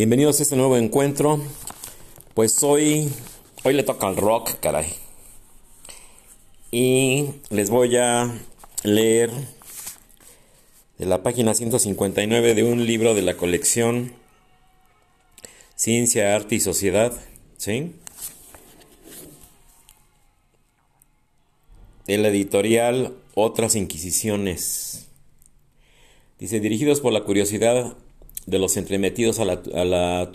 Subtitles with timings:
[0.00, 1.42] Bienvenidos a este nuevo encuentro.
[2.32, 3.12] Pues hoy,
[3.64, 4.94] hoy le toca al rock, caray.
[6.70, 8.34] Y les voy a
[8.82, 9.30] leer
[10.96, 14.14] de la página 159 de un libro de la colección
[15.74, 17.12] Ciencia, Arte y Sociedad,
[17.58, 17.92] ¿sí?
[22.06, 25.08] De la editorial Otras Inquisiciones.
[26.38, 27.98] Dice, dirigidos por la curiosidad
[28.46, 30.32] de los entremetidos a la, a la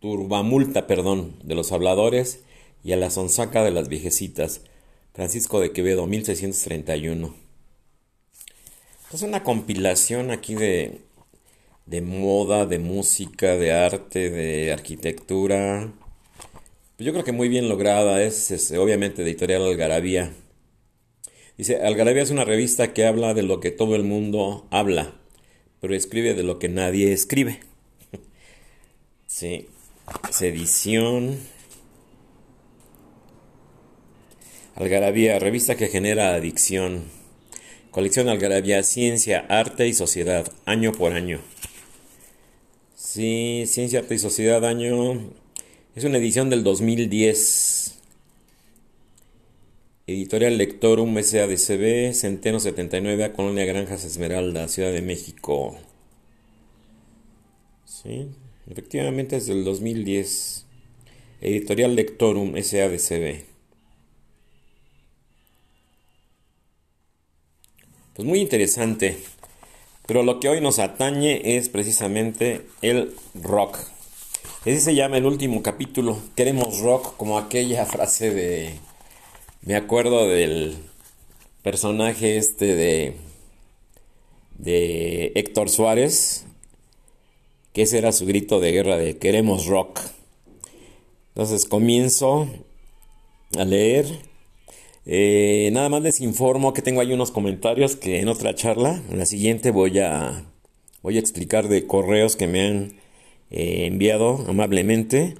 [0.00, 2.40] turbamulta perdón, de los habladores
[2.84, 4.62] y a la sonsaca de las viejecitas.
[5.12, 7.34] Francisco de Quevedo, 1631.
[9.12, 11.00] Es una compilación aquí de,
[11.86, 15.92] de moda, de música, de arte, de arquitectura.
[16.98, 18.22] Yo creo que muy bien lograda.
[18.22, 20.34] Es, es obviamente editorial Algarabía.
[21.56, 25.14] Dice, Algarabía es una revista que habla de lo que todo el mundo habla
[25.80, 27.60] pero escribe de lo que nadie escribe.
[29.26, 29.68] sí,
[30.30, 31.38] sedición.
[34.74, 37.04] Algarabía, revista que genera adicción.
[37.90, 41.40] Colección Algarabía, Ciencia, Arte y Sociedad, año por año.
[42.94, 45.30] Sí, Ciencia, Arte y Sociedad, año.
[45.94, 47.75] Es una edición del 2010.
[50.08, 55.76] Editorial Lectorum SADCB, Centeno 79, Colonia Granjas Esmeralda, Ciudad de México.
[57.84, 58.28] Sí,
[58.70, 60.64] efectivamente es del 2010.
[61.40, 63.42] Editorial Lectorum SADCB.
[68.14, 69.18] Pues muy interesante.
[70.06, 73.78] Pero lo que hoy nos atañe es precisamente el rock.
[74.64, 76.16] Ese se llama el último capítulo.
[76.36, 78.78] Queremos rock como aquella frase de
[79.66, 80.76] me acuerdo del
[81.62, 83.16] personaje este de,
[84.58, 86.46] de Héctor Suárez,
[87.72, 90.00] que ese era su grito de guerra de queremos rock.
[91.30, 92.48] Entonces comienzo
[93.58, 94.06] a leer.
[95.04, 99.18] Eh, nada más les informo que tengo ahí unos comentarios que en otra charla, en
[99.18, 100.44] la siguiente voy a,
[101.02, 103.00] voy a explicar de correos que me han
[103.50, 105.34] eh, enviado amablemente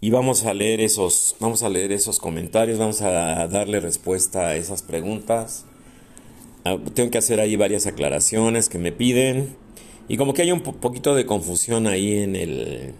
[0.00, 4.56] y vamos a leer esos, vamos a leer esos comentarios, vamos a darle respuesta a
[4.56, 5.64] esas preguntas.
[6.64, 9.56] Ah, tengo que hacer ahí varias aclaraciones que me piden.
[10.08, 12.94] Y como que hay un poquito de confusión ahí en el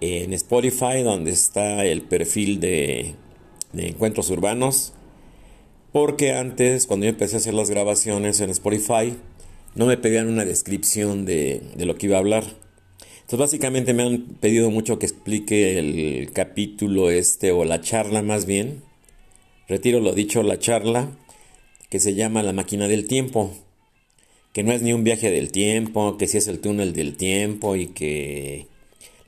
[0.00, 3.14] en Spotify, donde está el perfil de,
[3.72, 4.92] de encuentros urbanos.
[5.92, 9.14] Porque antes, cuando yo empecé a hacer las grabaciones en Spotify,
[9.74, 12.44] no me pedían una descripción de, de lo que iba a hablar.
[13.22, 18.46] Entonces básicamente me han pedido mucho que explique el capítulo este o la charla más
[18.46, 18.82] bien.
[19.68, 21.10] Retiro lo dicho, la charla
[21.88, 23.52] que se llama La máquina del tiempo.
[24.52, 27.76] Que no es ni un viaje del tiempo, que si es el túnel del tiempo
[27.76, 28.66] y que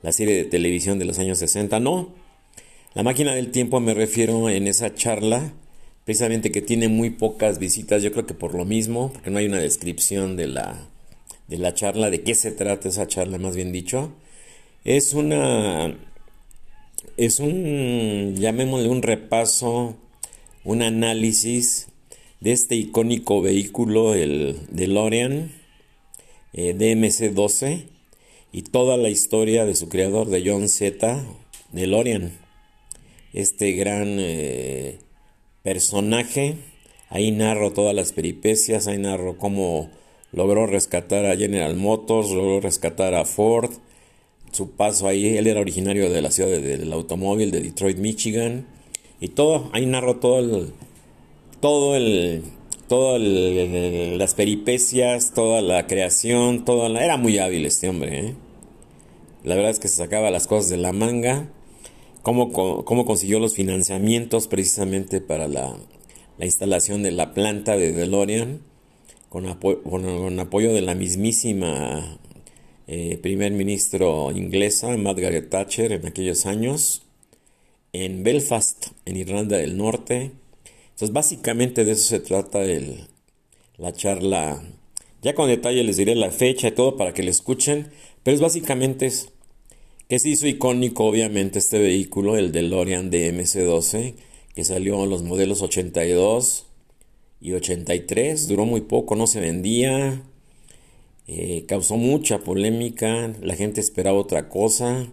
[0.01, 1.79] la serie de televisión de los años 60.
[1.79, 2.13] No.
[2.93, 5.53] La máquina del tiempo me refiero en esa charla
[6.05, 9.47] precisamente que tiene muy pocas visitas, yo creo que por lo mismo, porque no hay
[9.47, 10.87] una descripción de la
[11.47, 14.11] de la charla, de qué se trata esa charla, más bien dicho,
[14.83, 15.97] es una,
[17.17, 19.97] es un, llamémosle un repaso,
[20.63, 21.87] un análisis
[22.39, 25.51] de este icónico vehículo, el DeLorean
[26.53, 27.85] eh, DMC-12,
[28.51, 31.25] y toda la historia de su creador, de John Z.
[31.73, 32.31] DeLorean,
[33.33, 34.99] este gran eh,
[35.61, 36.55] personaje.
[37.09, 39.91] Ahí narro todas las peripecias, ahí narro cómo
[40.35, 43.71] logró rescatar a General Motors, logró rescatar a Ford,
[44.51, 48.67] su paso ahí, él era originario de la ciudad del automóvil de Detroit, Michigan,
[49.21, 50.73] y todo, ahí narró todo el,
[51.61, 52.43] todo el,
[52.89, 58.35] todas las peripecias, toda la creación, toda la, era muy hábil este hombre, ¿eh?
[59.43, 61.49] la verdad es que se sacaba las cosas de la manga,
[62.23, 65.77] cómo, cómo consiguió los financiamientos precisamente para la,
[66.37, 68.61] la instalación de la planta de DeLorean,
[69.35, 72.17] con, apoyo de la mismísima
[72.87, 77.01] eh, primer ministro inglesa Margaret Thatcher en aquellos años,
[77.91, 80.31] en Belfast, en Irlanda del Norte.
[80.91, 83.07] Entonces, básicamente de eso se trata el,
[83.77, 84.63] la charla.
[85.21, 87.91] Ya con detalle les diré la fecha y todo para que le escuchen,
[88.23, 89.33] pero es básicamente es,
[90.07, 94.15] que se hizo icónico, obviamente, este vehículo, el DeLorean de MC12,
[94.55, 96.64] que salió en los modelos 82,
[97.45, 100.23] y 83, duró muy poco, no se vendía,
[101.27, 105.07] eh, causó mucha polémica, la gente esperaba otra cosa.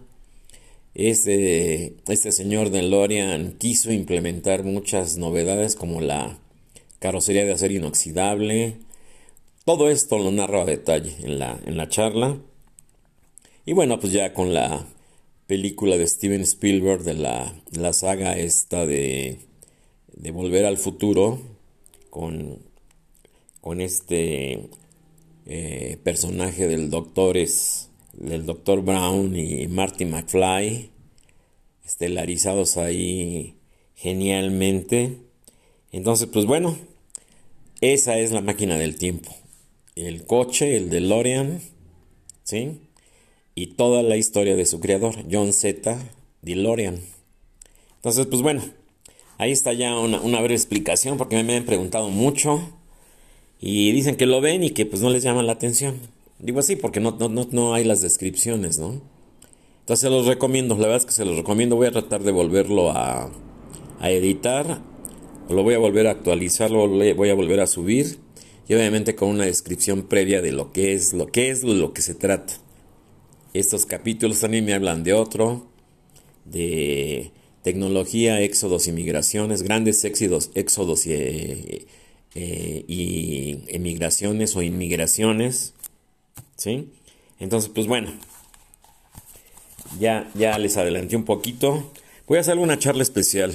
[0.95, 6.39] Este, este señor DeLorean quiso implementar muchas novedades como la
[6.97, 8.77] carrocería de acero inoxidable.
[9.63, 12.39] Todo esto lo narro a detalle en la, en la charla.
[13.63, 14.87] Y bueno, pues ya con la
[15.45, 19.37] película de Steven Spielberg de la, la saga esta de,
[20.15, 21.52] de Volver al Futuro,
[22.13, 22.59] con,
[23.59, 24.69] con este
[25.47, 30.91] eh, personaje del doctor, es, del doctor Brown y Marty McFly,
[31.83, 33.55] estelarizados ahí
[33.95, 35.23] genialmente.
[35.91, 36.77] Entonces, pues bueno,
[37.81, 39.35] esa es la máquina del tiempo.
[39.95, 41.61] El coche, el DeLorean,
[42.43, 42.79] ¿sí?
[43.55, 45.97] Y toda la historia de su creador, John Z.
[46.43, 46.99] DeLorean.
[47.95, 48.61] Entonces, pues bueno,
[49.37, 52.61] ahí está ya una, breve explicación porque me han preguntado mucho
[53.59, 55.97] y dicen que lo ven y que pues no les llama la atención.
[56.39, 59.01] Digo así porque no, no, no hay las descripciones, ¿no?
[59.81, 61.75] Entonces se los recomiendo, la verdad es que se los recomiendo.
[61.75, 63.29] Voy a tratar de volverlo a,
[63.99, 64.81] a editar,
[65.49, 68.19] lo voy a volver a actualizar, lo voy a volver a subir
[68.67, 72.01] y obviamente con una descripción previa de lo que es, lo que es, lo que
[72.01, 72.53] se trata.
[73.53, 75.67] Estos capítulos también me hablan de otro,
[76.45, 77.31] de
[77.63, 81.87] tecnología, éxodos y migraciones, grandes éxodos, éxodos y, eh,
[82.35, 85.73] eh, y emigraciones o inmigraciones,
[86.57, 86.89] ¿sí?
[87.39, 88.11] Entonces, pues bueno,
[89.99, 91.91] ya, ya les adelanté un poquito.
[92.27, 93.53] Voy a hacer una charla especial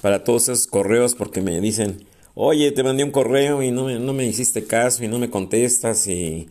[0.00, 3.98] para todos esos correos porque me dicen, oye, te mandé un correo y no me,
[3.98, 6.48] no me hiciste caso y no me contestas y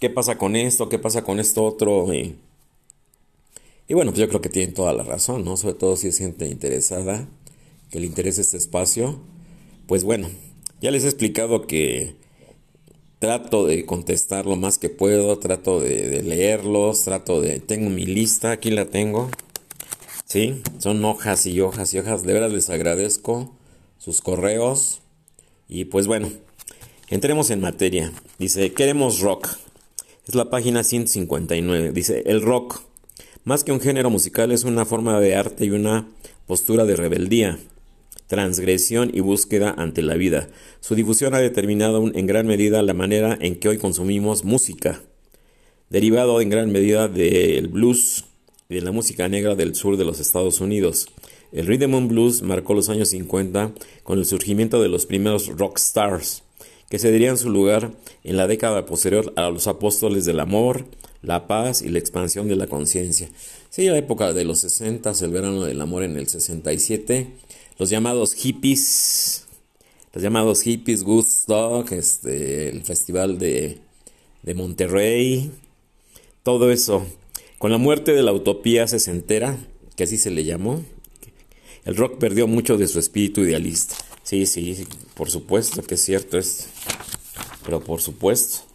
[0.00, 2.12] qué pasa con esto, qué pasa con esto otro.
[2.12, 2.36] Y,
[3.88, 5.56] y bueno, pues yo creo que tienen toda la razón, ¿no?
[5.56, 7.28] Sobre todo si es gente interesada,
[7.90, 9.20] que le interesa este espacio.
[9.86, 10.28] Pues bueno,
[10.80, 12.16] ya les he explicado que
[13.18, 17.60] trato de contestar lo más que puedo, trato de, leerlos, trato de...
[17.60, 19.30] Tengo mi lista, aquí la tengo.
[20.24, 22.24] Sí, son hojas y hojas y hojas.
[22.24, 23.54] De verdad les agradezco
[23.98, 25.00] sus correos.
[25.68, 26.30] Y pues bueno,
[27.08, 28.12] entremos en materia.
[28.38, 29.48] Dice, queremos rock.
[30.26, 31.92] Es la página 159.
[31.92, 32.82] Dice, el rock,
[33.46, 36.08] más que un género musical, es una forma de arte y una
[36.48, 37.60] postura de rebeldía,
[38.26, 40.48] transgresión y búsqueda ante la vida.
[40.80, 45.00] Su difusión ha determinado en gran medida la manera en que hoy consumimos música,
[45.90, 48.24] derivado en gran medida del blues,
[48.68, 51.06] de la música negra del sur de los Estados Unidos.
[51.52, 55.78] El rhythm and blues marcó los años 50 con el surgimiento de los primeros rock
[55.78, 56.42] stars,
[56.90, 57.92] que cederían su lugar
[58.24, 60.84] en la década posterior a los apóstoles del amor,
[61.26, 63.28] la paz y la expansión de la conciencia.
[63.68, 67.28] Sí, la época de los 60, el verano del amor en el 67,
[67.78, 69.44] los llamados hippies,
[70.14, 73.78] los llamados hippies, Woodstock, este, el festival de,
[74.42, 75.50] de Monterrey,
[76.42, 77.04] todo eso
[77.58, 79.56] con la muerte de la utopía sesentera,
[79.96, 80.84] que así se le llamó,
[81.86, 83.96] el rock perdió mucho de su espíritu idealista.
[84.22, 86.68] Sí, sí, por supuesto que es cierto es,
[87.64, 88.65] pero por supuesto.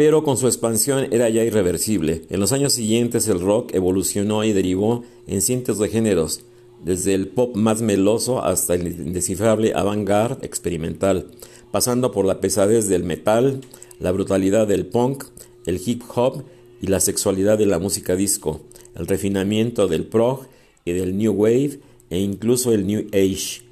[0.00, 2.22] Pero con su expansión era ya irreversible.
[2.30, 6.40] En los años siguientes el rock evolucionó y derivó en cientos de géneros,
[6.82, 11.26] desde el pop más meloso hasta el indescifrable avant-garde experimental,
[11.70, 13.60] pasando por la pesadez del metal,
[13.98, 15.24] la brutalidad del punk,
[15.66, 16.44] el hip hop
[16.80, 18.62] y la sexualidad de la música disco,
[18.96, 20.46] el refinamiento del prog
[20.86, 23.64] y del new wave e incluso el new age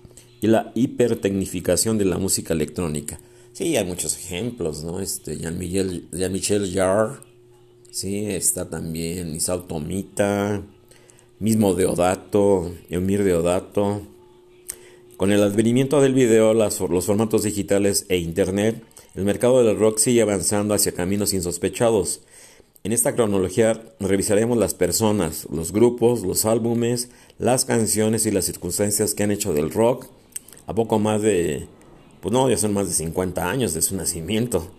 [0.42, 3.18] y la hipertecnificación de la música electrónica.
[3.58, 5.00] Sí, hay muchos ejemplos, ¿no?
[5.00, 7.16] Este, Jean-Michel Jarre,
[7.90, 10.62] sí, está también Isao Tomita,
[11.40, 14.02] mismo Deodato, Eumir Deodato.
[15.16, 18.80] Con el advenimiento del video, los formatos digitales e internet,
[19.16, 22.20] el mercado del rock sigue avanzando hacia caminos insospechados.
[22.84, 27.10] En esta cronología revisaremos las personas, los grupos, los álbumes,
[27.40, 30.06] las canciones y las circunstancias que han hecho del rock
[30.68, 31.66] a poco más de,
[32.20, 34.70] pues no, ya son más de 50 años de su nacimiento.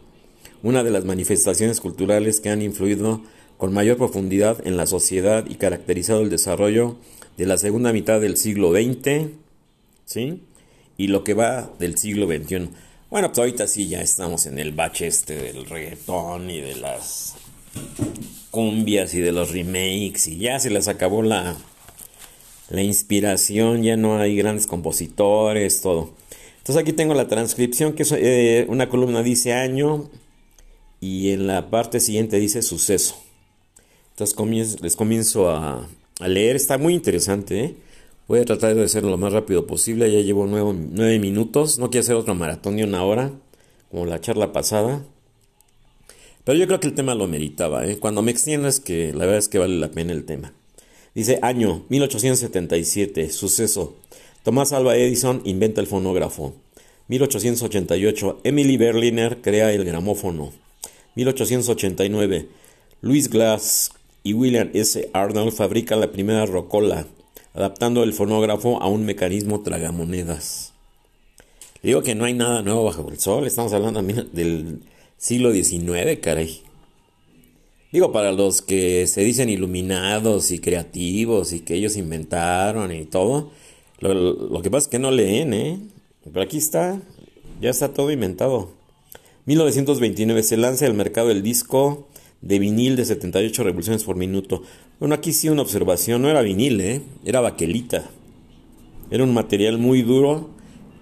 [0.62, 3.22] Una de las manifestaciones culturales que han influido
[3.58, 6.98] con mayor profundidad en la sociedad y caracterizado el desarrollo
[7.38, 9.32] de la segunda mitad del siglo XX,
[10.06, 10.44] ¿sí?
[10.98, 12.70] Y lo que va del siglo XXI.
[13.10, 17.36] Bueno, pues ahorita sí ya estamos en el bache este del reggaetón y de las
[18.52, 21.56] cumbias y de los remakes y ya se les acabó la,
[22.70, 26.14] la inspiración, ya no hay grandes compositores, todo.
[26.70, 30.08] Entonces aquí tengo la transcripción, que es eh, una columna dice año
[31.02, 33.16] y en la parte siguiente dice suceso.
[34.12, 37.60] Entonces les comienzo a, leer, está muy interesante.
[37.60, 37.76] ¿eh?
[38.28, 42.04] Voy a tratar de hacerlo lo más rápido posible, ya llevo nueve, minutos, no quiero
[42.04, 43.32] hacer otro maratón de una hora,
[43.90, 45.04] como la charla pasada.
[46.44, 47.88] Pero yo creo que el tema lo meritaba.
[47.88, 47.98] ¿eh?
[47.98, 50.54] Cuando me extiendo es que la verdad es que vale la pena el tema.
[51.16, 53.96] Dice año 1877, suceso.
[54.44, 56.54] Tomás Alva Edison inventa el fonógrafo.
[57.10, 60.52] 1888, Emily Berliner crea el gramófono.
[61.16, 62.48] 1889.
[63.02, 63.92] Louis Glass
[64.24, 65.10] y William S.
[65.14, 67.06] Arnold fabrican la primera rocola,
[67.54, 70.74] adaptando el fonógrafo a un mecanismo tragamonedas.
[71.82, 74.80] Le digo que no hay nada nuevo bajo el sol, estamos hablando del
[75.18, 76.62] siglo XIX, caray.
[77.92, 83.52] Digo, para los que se dicen iluminados y creativos y que ellos inventaron y todo,
[84.00, 85.80] lo, que pasa es que no leen, ¿eh?
[86.24, 87.02] Pero aquí está,
[87.62, 88.72] ya está todo inventado.
[89.46, 92.08] 1929 se lanza al mercado el disco
[92.42, 94.64] de vinil de 78 revoluciones por minuto.
[95.00, 97.02] Bueno, aquí sí una observación, no era vinil, ¿eh?
[97.26, 98.10] Era baquelita.
[99.12, 100.50] Era un material muy duro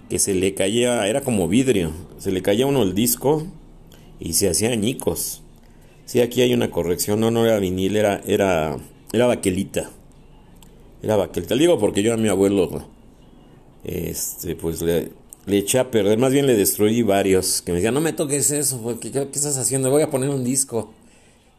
[0.08, 3.46] que se le caía, era como vidrio, se le caía uno el disco
[4.18, 5.42] y se hacía añicos.
[6.06, 7.20] Sí, aquí hay una corrección.
[7.20, 8.78] No, no era vinil, era, era,
[9.12, 9.90] era baquelita.
[11.02, 11.54] Era baquelita.
[11.54, 12.86] Le digo porque yo a mi abuelo,
[13.84, 15.10] este, pues le,
[15.46, 16.18] le eché a perder.
[16.18, 17.62] Más bien le destruí varios.
[17.62, 19.90] Que me decían, no me toques eso, porque ¿qué, estás haciendo?
[19.90, 20.92] Voy a poner un disco.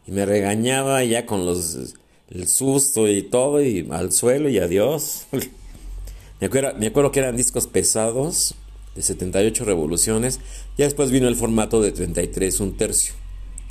[0.08, 1.96] Y me regañaba ya con los,
[2.30, 5.28] el susto y todo, y al suelo y adiós.
[6.40, 8.56] me, acuerdo, me acuerdo que eran discos pesados,
[8.96, 10.40] de 78 revoluciones.
[10.78, 13.14] Ya después vino el formato de 33, un tercio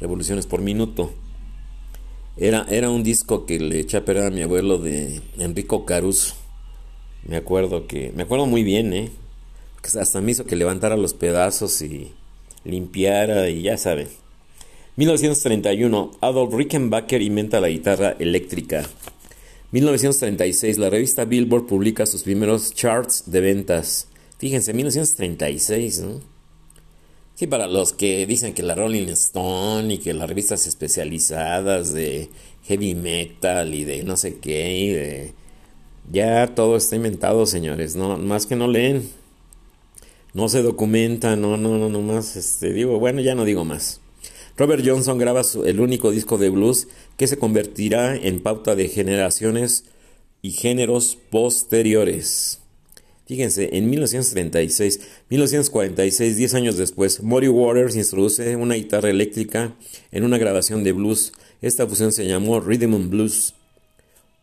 [0.00, 1.12] revoluciones por minuto.
[2.40, 6.34] Era, era un disco que le eché a perder a mi abuelo de Enrico Caruso.
[7.26, 9.10] Me acuerdo que, me acuerdo muy bien, ¿eh?
[9.98, 12.12] Hasta me hizo que levantara los pedazos y
[12.64, 14.08] limpiara y ya saben.
[14.94, 18.88] 1931, Adolf Rickenbacker inventa la guitarra eléctrica.
[19.72, 24.06] 1936, la revista Billboard publica sus primeros charts de ventas.
[24.38, 26.37] Fíjense, 1936, ¿no?
[27.38, 32.30] Sí, para los que dicen que la Rolling Stone y que las revistas especializadas de
[32.64, 35.34] heavy metal y de no sé qué, y de...
[36.10, 39.08] ya todo está inventado, señores, no más que no leen,
[40.34, 44.00] no se documentan, no, no, no, no más, este, digo, bueno, ya no digo más.
[44.56, 49.84] Robert Johnson graba el único disco de blues que se convertirá en pauta de generaciones
[50.42, 52.62] y géneros posteriores.
[53.28, 59.76] Fíjense, en 1936, 1946, 10 años después, Muddy Waters introduce una guitarra eléctrica
[60.10, 61.32] en una grabación de blues.
[61.60, 63.52] Esta fusión se llamó Rhythm and Blues.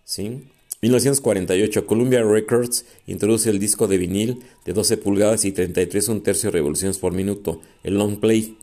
[0.04, 0.44] ¿Sí?
[0.84, 6.51] 1948, Columbia Records introduce el disco de vinil de 12 pulgadas y 33 un tercio
[6.51, 8.56] revoluciones por minuto, el long play.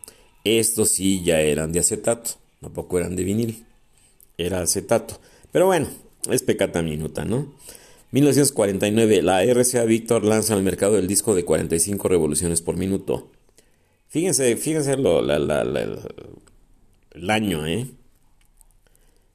[0.44, 3.64] Estos sí ya eran de acetato, tampoco eran de vinil,
[4.38, 5.18] era acetato.
[5.50, 5.88] Pero bueno,
[6.30, 7.52] es pecata minuta, ¿no?
[8.12, 13.32] 1949, la RCA Victor lanza al mercado el disco de 45 revoluciones por minuto.
[14.08, 17.86] Fíjense, fíjense lo, el año, ¿eh?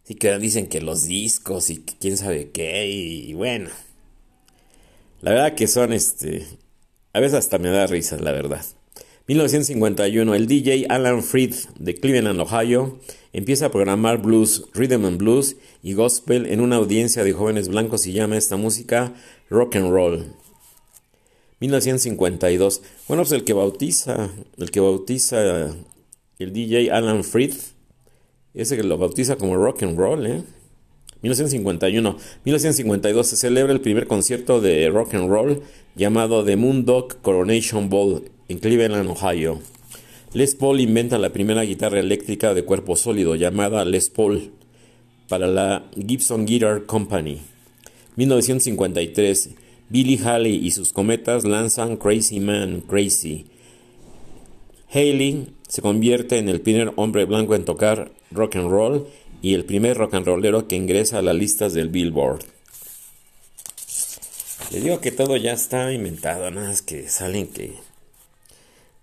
[0.03, 3.71] Sí que dicen que los discos y quién sabe qué y, bueno.
[5.21, 6.45] La verdad que son este...
[7.13, 8.63] A veces hasta me da risa, la verdad.
[9.27, 12.99] 1951, el DJ Alan Freed de Cleveland, Ohio,
[13.33, 18.07] empieza a programar blues, rhythm and blues y gospel en una audiencia de jóvenes blancos
[18.07, 19.13] y llama esta música
[19.49, 20.25] rock and roll.
[21.59, 22.81] 1952.
[23.07, 25.75] Bueno, pues el que bautiza, el que bautiza
[26.39, 27.53] el DJ Alan Freed,
[28.53, 30.43] ese que lo bautiza como rock and roll, ¿eh?
[31.21, 32.17] 1951.
[32.45, 35.61] 1952 se celebra el primer concierto de rock and roll
[35.95, 39.59] llamado The Moondog Coronation Ball en Cleveland, Ohio.
[40.33, 44.51] Les Paul inventa la primera guitarra eléctrica de cuerpo sólido llamada Les Paul
[45.27, 47.41] para la Gibson Guitar Company.
[48.15, 49.49] 1953,
[49.89, 53.45] Billy Haley y sus cometas lanzan Crazy Man Crazy.
[54.91, 59.07] Haley se convierte en el primer hombre blanco en tocar rock and roll
[59.41, 62.45] y el primer rock and rollero que ingresa a las listas del Billboard.
[64.71, 67.75] Le digo que todo ya está inventado, nada más que salen que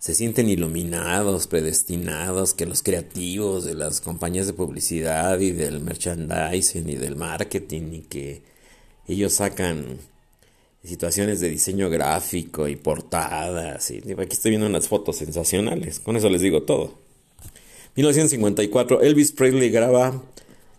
[0.04, 6.90] se sienten iluminados, predestinados, que los creativos de las compañías de publicidad y del merchandising
[6.90, 8.42] y del marketing y que
[9.08, 9.96] ellos sacan
[10.84, 13.90] situaciones de diseño gráfico y portadas.
[13.92, 16.92] Y aquí estoy viendo unas fotos sensacionales, con eso les digo todo.
[17.96, 20.23] 1954, Elvis Presley graba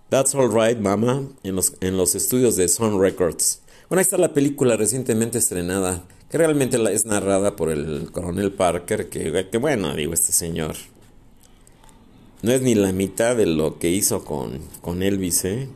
[0.10, 3.62] That's Alright Mama en los, en los estudios de Sun Records.
[3.90, 9.10] Bueno, ahí está la película recientemente estrenada que realmente es narrada por el coronel Parker,
[9.10, 10.76] que, que bueno, digo, este señor
[12.42, 15.68] no es ni la mitad de lo que hizo con, con Elvis, ¿eh?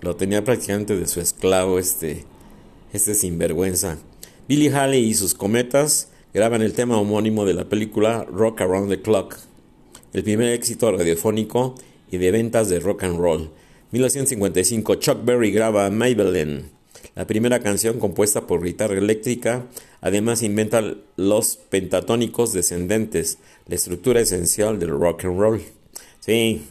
[0.00, 2.24] Lo tenía prácticamente de su esclavo este,
[2.92, 3.98] este sinvergüenza.
[4.46, 9.02] Billy Haley y sus cometas graban el tema homónimo de la película Rock Around the
[9.02, 9.36] Clock,
[10.12, 11.74] el primer éxito radiofónico
[12.10, 13.50] y de ventas de rock and roll.
[13.90, 16.75] 1955, Chuck Berry graba Maybelline
[17.16, 19.64] la primera canción compuesta por guitarra eléctrica,
[20.02, 25.62] además inventa los pentatónicos descendentes, la estructura esencial del rock and roll.
[26.20, 26.62] Sí.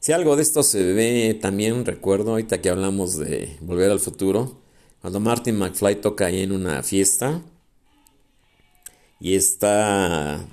[0.00, 4.58] Si algo de esto se ve también, recuerdo, ahorita que hablamos de Volver al Futuro,
[5.02, 7.42] cuando Martin McFly toca ahí en una fiesta
[9.20, 10.46] y está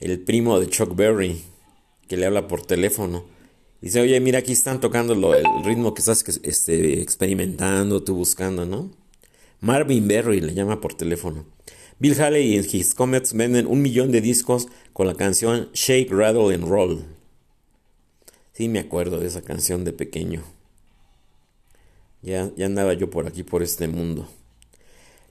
[0.00, 1.40] el primo de Chuck Berry
[2.08, 3.33] que le habla por teléfono.
[3.84, 8.90] Dice, oye, mira, aquí están tocando el ritmo que estás este, experimentando, tú buscando, ¿no?
[9.60, 11.44] Marvin Berry le llama por teléfono.
[11.98, 16.54] Bill Haley y His Comets venden un millón de discos con la canción Shake, Rattle
[16.54, 17.04] and Roll.
[18.54, 20.42] Sí, me acuerdo de esa canción de pequeño.
[22.22, 24.26] Ya, ya andaba yo por aquí, por este mundo.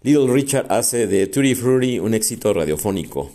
[0.03, 3.31] Little Richard hace de Tutti Frutti un éxito radiofónico.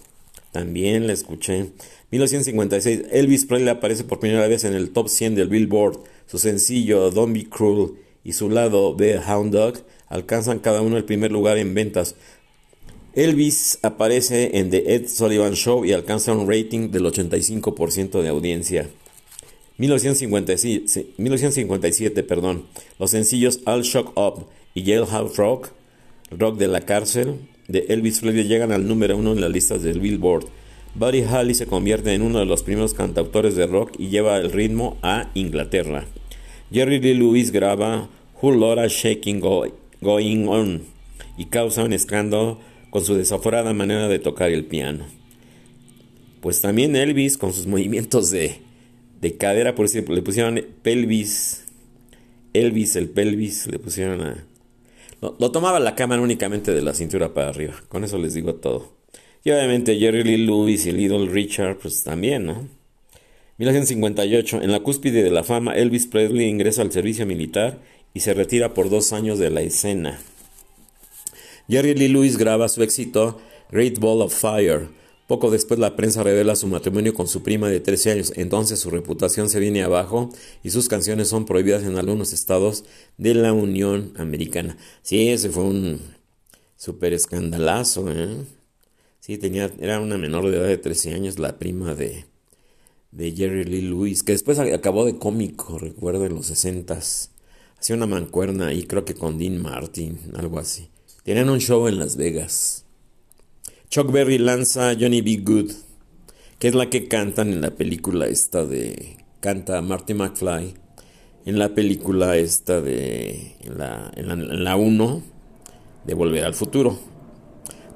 [0.59, 1.71] También la escuché.
[2.11, 6.00] 1956, Elvis Presley aparece por primera vez en el top 100 del Billboard.
[6.27, 7.93] Su sencillo Don't Be Cruel
[8.25, 9.75] y su lado The Hound Dog
[10.09, 12.17] alcanzan cada uno el primer lugar en ventas.
[13.15, 18.91] Elvis aparece en The Ed Sullivan Show y alcanza un rating del 85% de audiencia.
[19.77, 22.65] 1957, 1957, perdón.
[22.99, 25.71] Los sencillos All Shock Up y Jailhouse Rock,
[26.33, 30.01] Rock de la cárcel, de Elvis Presley llegan al número uno en las listas del
[30.01, 30.47] Billboard.
[30.95, 34.51] Buddy Holly se convierte en uno de los primeros cantautores de rock y lleva el
[34.51, 36.07] ritmo a Inglaterra.
[36.73, 38.09] Jerry Lee Lewis graba
[38.41, 39.41] Who Laura Shaking
[40.01, 40.83] Going On
[41.37, 42.59] y causa un escándalo
[42.91, 45.05] con su desaforada manera de tocar el piano.
[46.41, 48.61] Pues también Elvis con sus movimientos de,
[49.21, 51.67] de cadera, por ejemplo, le pusieron pelvis,
[52.55, 54.45] Elvis el pelvis, le pusieron a...
[55.21, 58.93] Lo, tomaba la cámara únicamente de la cintura para arriba, con eso les digo todo.
[59.45, 62.69] Y obviamente Jerry Lee Lewis y Little Richard, pues también, ¿no?
[63.59, 67.79] 1958, en la cúspide de la fama, Elvis Presley ingresa al servicio militar
[68.15, 70.21] y se retira por dos años de la escena.
[71.69, 74.89] Jerry Lee Lewis graba su éxito Great Ball of Fire.
[75.29, 78.88] Poco después la prensa revela su matrimonio con su prima de 13 años, entonces su
[78.88, 80.31] reputación se viene abajo
[80.64, 82.87] y sus canciones son prohibidas en algunos estados
[83.19, 84.79] de la Unión Americana.
[85.03, 86.01] Sí, ese fue un
[86.79, 88.38] súper escandalazo, ¿eh?
[89.21, 92.25] Sí, tenía, era una menor de edad de 13 años, la prima de,
[93.11, 96.99] de Jerry Lee Lewis, que después acabó de cómico, recuerdo, en los 60
[97.79, 100.88] Hacía una mancuerna ahí, creo que con Dean Martin, algo así.
[101.23, 102.87] Tienen un show en Las Vegas.
[103.90, 105.38] Chuck Berry lanza Johnny B.
[105.42, 105.70] Good,
[106.59, 109.16] que es la que cantan en la película esta de...
[109.40, 110.74] Canta Marty McFly.
[111.46, 113.57] En la película esta de...
[113.61, 115.22] En la 1 en la,
[116.05, 116.98] de Volver al Futuro.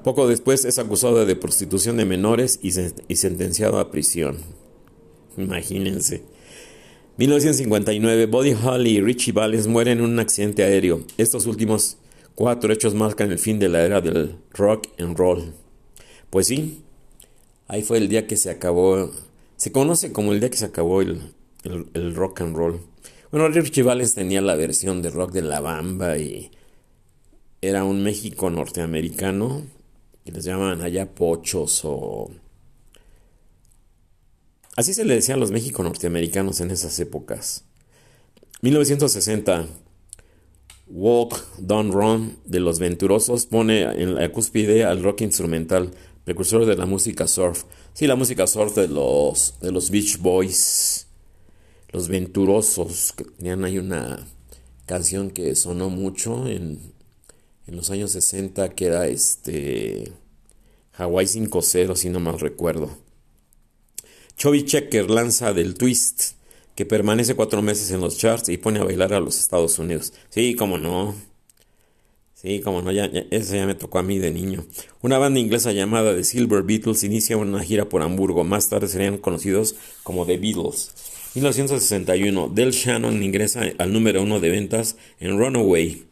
[0.02, 2.70] Poco después es acusado de prostitución de menores y,
[3.08, 4.38] y sentenciado a prisión.
[5.36, 6.22] Imagínense.
[7.18, 11.04] 1959, Buddy Holly y Richie Valens mueren en un accidente aéreo.
[11.18, 11.98] Estos últimos
[12.34, 15.52] Cuatro hechos marcan el fin de la era del rock and roll.
[16.32, 16.82] Pues sí,
[17.68, 19.10] ahí fue el día que se acabó,
[19.58, 21.34] se conoce como el día que se acabó el,
[22.14, 22.80] rock and roll.
[23.30, 26.50] Bueno, Richie Valens tenía la versión de rock de la bamba y
[27.60, 29.62] era un México norteamericano
[30.24, 32.30] que les llamaban allá pochos o...
[34.74, 37.66] Así se le decían los México norteamericanos en esas épocas.
[38.62, 39.66] 1960
[40.86, 45.92] Walk, Don't Run de Los Venturosos pone en la cúspide al rock instrumental,
[46.24, 47.64] precursor de la música surf.
[47.94, 51.06] Sí, la música surf de los, de los Beach Boys,
[51.90, 54.26] Los Venturosos, que tenían ahí una
[54.86, 56.78] canción que sonó mucho en,
[57.66, 60.12] en los años 60, que era este
[60.94, 62.90] Hawaii 5-0, si no mal recuerdo.
[64.36, 66.34] Chubby Checker lanza del Twist
[66.74, 70.12] que permanece cuatro meses en los charts y pone a bailar a los Estados Unidos.
[70.30, 71.14] Sí, como no.
[72.42, 74.66] Sí, como no, ya, eso ya me tocó a mí de niño.
[75.00, 78.42] Una banda inglesa llamada The Silver Beatles inicia una gira por Hamburgo.
[78.42, 80.92] Más tarde serían conocidos como The Beatles.
[81.36, 86.02] 1961, Del Shannon ingresa al número uno de ventas en Runaway,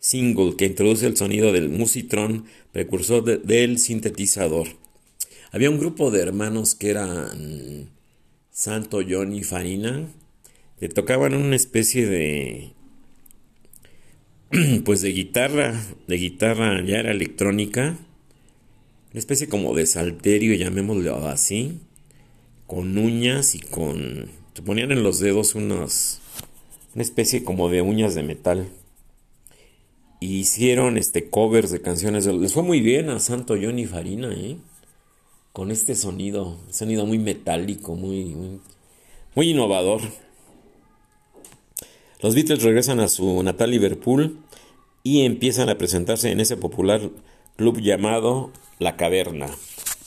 [0.00, 4.66] single que introduce el sonido del musitron, precursor del sintetizador.
[5.52, 7.90] Había un grupo de hermanos que eran
[8.50, 10.08] Santo Johnny Farina,
[10.80, 12.75] le tocaban una especie de
[14.84, 17.96] pues de guitarra, de guitarra ya era electrónica,
[19.10, 21.80] una especie como de salterio, llamémoslo así,
[22.66, 26.20] con uñas y con te ponían en los dedos unas
[26.94, 28.68] una especie como de uñas de metal.
[30.18, 34.56] Y hicieron este covers de canciones, les fue muy bien a Santo Johnny Farina, ¿eh?
[35.52, 38.34] con este sonido, sonido muy metálico, muy,
[39.34, 40.00] muy, innovador.
[42.20, 44.38] Los Beatles regresan a su natal Liverpool
[45.02, 47.10] y empiezan a presentarse en ese popular
[47.56, 49.48] club llamado La Caverna.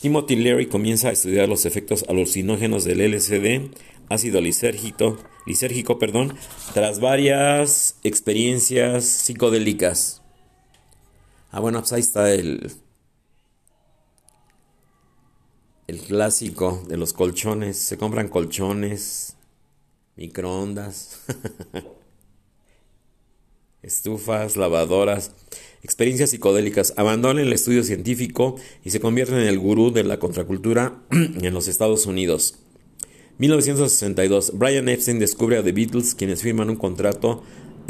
[0.00, 3.70] Timothy Leary comienza a estudiar los efectos alucinógenos del LSD
[4.10, 6.36] ácido lisérgico, lisérgico perdón,
[6.74, 10.20] tras varias experiencias psicodélicas.
[11.50, 12.72] Ah, bueno, pues ahí está el,
[15.86, 17.76] el clásico de los colchones.
[17.76, 19.36] Se compran colchones,
[20.16, 21.22] microondas,
[23.82, 25.32] estufas, lavadoras,
[25.82, 26.94] experiencias psicodélicas.
[26.96, 31.68] Abandonan el estudio científico y se convierten en el gurú de la contracultura en los
[31.68, 32.56] Estados Unidos.
[33.38, 34.52] 1962.
[34.54, 37.42] Brian Epstein descubre a The Beatles, quienes firman un contrato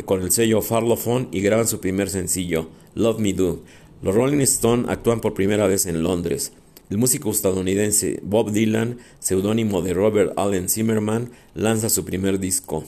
[0.04, 3.62] con el sello Farlophone y graban su primer sencillo, Love Me Do.
[4.02, 6.52] Los Rolling Stones actúan por primera vez en Londres.
[6.88, 12.84] El músico estadounidense Bob Dylan, seudónimo de Robert Allen Zimmerman, lanza su primer disco.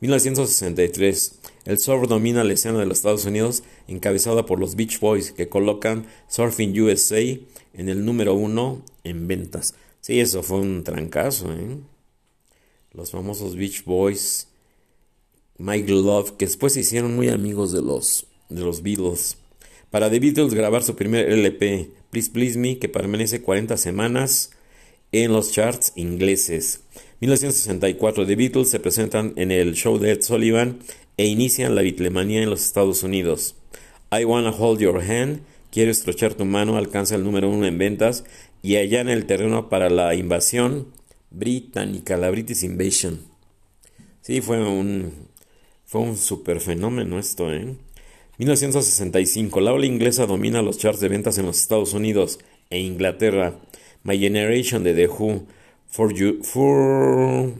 [0.00, 1.40] 1963.
[1.64, 5.48] El surf domina la escena de los Estados Unidos, encabezada por los Beach Boys, que
[5.48, 9.74] colocan Surfing USA en el número uno en ventas.
[10.00, 11.78] Sí, eso fue un trancazo, ¿eh?
[12.92, 14.48] Los famosos Beach Boys,
[15.58, 19.38] Mike Love, que después se hicieron muy amigos de los, de los Beatles.
[19.90, 24.50] Para The Beatles grabar su primer LP, Please Please Me, que permanece 40 semanas
[25.12, 26.80] en los charts ingleses.
[27.20, 30.80] 1964, The Beatles se presentan en el show de Ed Sullivan
[31.16, 33.56] e inician la bitlemanía en los Estados Unidos.
[34.10, 38.24] I Wanna Hold Your Hand, Quiero estrechar tu mano, alcanza el número uno en ventas
[38.62, 40.88] y allá en el terreno para la invasión
[41.30, 43.22] británica, la British Invasion.
[44.20, 45.28] Sí, fue un,
[45.86, 47.74] fue un super fenómeno esto, ¿eh?
[48.36, 49.62] 1965.
[49.62, 53.58] La ola inglesa domina los charts de ventas en los Estados Unidos e Inglaterra.
[54.02, 55.46] My Generation de The Who,
[55.86, 57.54] For, you, for,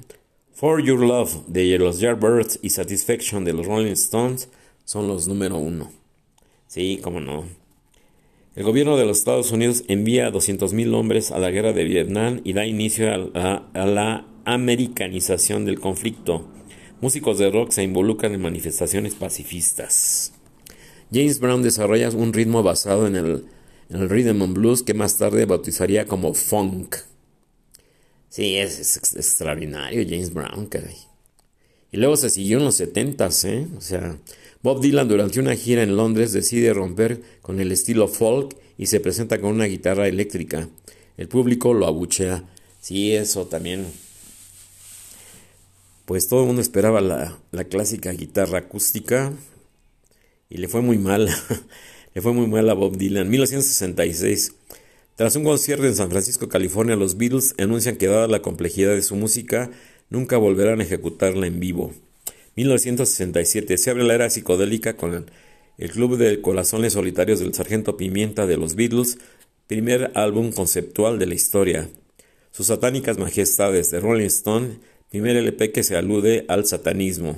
[0.62, 4.48] for Your Love de los Yardbirds y Satisfaction de los Rolling Stones
[4.84, 5.90] son los número uno.
[6.68, 7.46] Sí, cómo no.
[8.54, 12.42] El gobierno de los Estados Unidos envía a 200.000 hombres a la guerra de Vietnam
[12.44, 16.46] y da inicio a, la americanización del conflicto.
[17.00, 20.32] Músicos de rock se involucran en manifestaciones pacifistas.
[21.12, 23.46] James Brown desarrolla un ritmo basado en el,
[23.90, 26.94] rhythm and blues que más tarde bautizaría como funk.
[28.32, 30.66] Sí, es, extraordinario James Brown.
[31.90, 33.66] Y luego se siguió en los 70 ¿eh?
[33.76, 34.16] O sea,
[34.62, 39.00] Bob Dylan durante una gira en Londres decide romper con el estilo folk y se
[39.00, 40.66] presenta con una guitarra eléctrica.
[41.18, 42.42] El público lo abuchea.
[42.80, 43.84] Sí, eso también.
[46.06, 49.34] Pues todo el mundo esperaba la, la clásica guitarra acústica,
[50.48, 51.28] y le fue muy mal.
[52.14, 53.28] le fue muy mal a Bob Dylan.
[53.28, 54.54] 1966.
[55.14, 59.02] Tras un concierto en San Francisco, California, los Beatles anuncian que dada la complejidad de
[59.02, 59.70] su música,
[60.08, 61.92] nunca volverán a ejecutarla en vivo.
[62.56, 63.76] 1967.
[63.76, 65.26] Se abre la era psicodélica con
[65.78, 69.18] el, Club de Corazones Solitarios del Sargento Pimienta de los Beatles,
[69.66, 71.88] primer álbum conceptual de la historia.
[72.50, 74.78] Sus satánicas majestades de Rolling Stone,
[75.10, 77.36] primer LP que se alude al satanismo.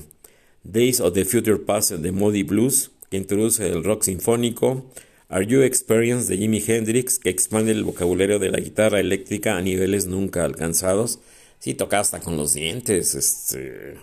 [0.62, 4.84] Days of the Future Past de Moody Blues, introduce el rock sinfónico,
[5.28, 9.62] Are You Experience de Jimi Hendrix, que expande el vocabulario de la guitarra eléctrica a
[9.62, 11.18] niveles nunca alcanzados.
[11.58, 13.96] Sí, toca hasta con los dientes, este...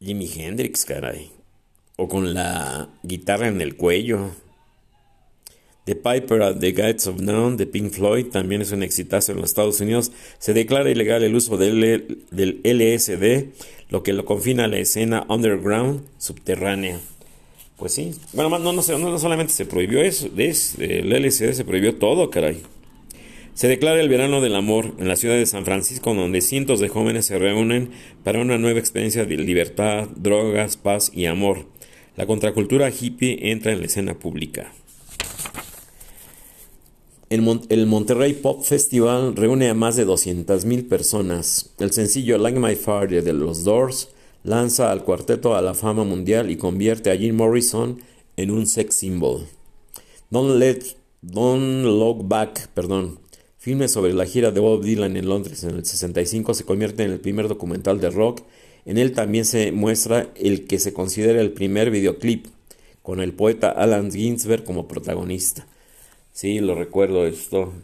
[0.00, 1.30] Jimi Hendrix, caray.
[1.96, 4.30] O con la guitarra en el cuello.
[5.86, 9.38] The Piper at the Gates of Dawn de Pink Floyd también es un exitazo en
[9.38, 10.12] los Estados Unidos.
[10.38, 13.46] Se declara ilegal el uso del LSD,
[13.88, 17.00] lo que lo confina a la escena underground subterránea.
[17.78, 22.28] Pues sí, bueno, no, no, no solamente se prohibió eso, el LSD se prohibió todo,
[22.28, 22.60] caray.
[23.54, 26.88] Se declara el verano del amor en la ciudad de San Francisco, donde cientos de
[26.88, 27.90] jóvenes se reúnen
[28.24, 31.66] para una nueva experiencia de libertad, drogas, paz y amor.
[32.16, 34.72] La contracultura hippie entra en la escena pública.
[37.30, 41.74] El, Monterrey Pop Festival reúne a más de 200.000 personas.
[41.78, 44.08] El sencillo Like My Fire de los Doors
[44.48, 48.00] lanza al cuarteto a la fama mundial y convierte a Jim Morrison
[48.36, 49.46] en un sex symbol.
[50.30, 53.18] Don't Let Don't Look Back, perdón,
[53.58, 57.10] filme sobre la gira de Bob Dylan en Londres en el 65 se convierte en
[57.10, 58.42] el primer documental de rock.
[58.86, 62.46] En él también se muestra el que se considera el primer videoclip,
[63.02, 65.66] con el poeta Alan Ginsberg como protagonista.
[66.32, 67.74] Sí, lo recuerdo esto.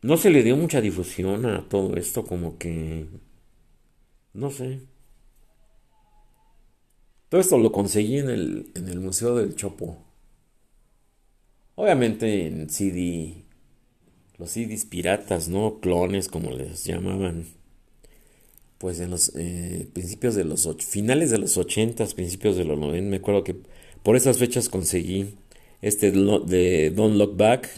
[0.00, 3.06] No se le dio mucha difusión a todo esto, como que...
[4.32, 4.80] No sé.
[7.34, 9.98] Todo esto lo conseguí en el, en el Museo del Chopo.
[11.74, 13.42] Obviamente en CD,
[14.38, 15.80] los CDs piratas, ¿no?
[15.80, 17.46] Clones, como les llamaban.
[18.78, 20.68] Pues en los eh, principios de los...
[20.86, 23.56] Finales de los 80, principios de los 90, me acuerdo que
[24.04, 25.34] por esas fechas conseguí
[25.82, 27.68] este de Don't Look Back,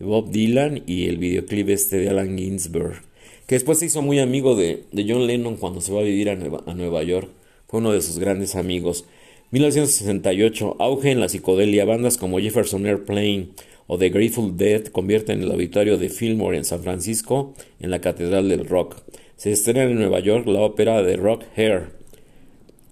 [0.00, 3.02] Bob Dylan y el videoclip este de Alan Ginsberg.
[3.46, 6.34] que después se hizo muy amigo de, John Lennon cuando se va a vivir a
[6.34, 7.30] Nueva, a Nueva York.
[7.66, 9.04] Fue uno de sus grandes amigos.
[9.50, 11.84] 1968, auge en la psicodelia.
[11.84, 13.48] Bandas como Jefferson Airplane
[13.86, 18.48] o The Grateful Dead convierten el auditorio de Fillmore en San Francisco en la Catedral
[18.48, 18.96] del Rock.
[19.36, 21.90] Se estrena en Nueva York la ópera de Rock Hair,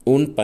[0.05, 0.35] un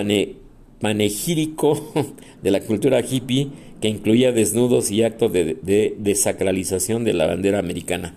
[0.80, 1.92] panegírico
[2.42, 8.16] de la cultura hippie que incluía desnudos y actos de desacralización de la bandera americana.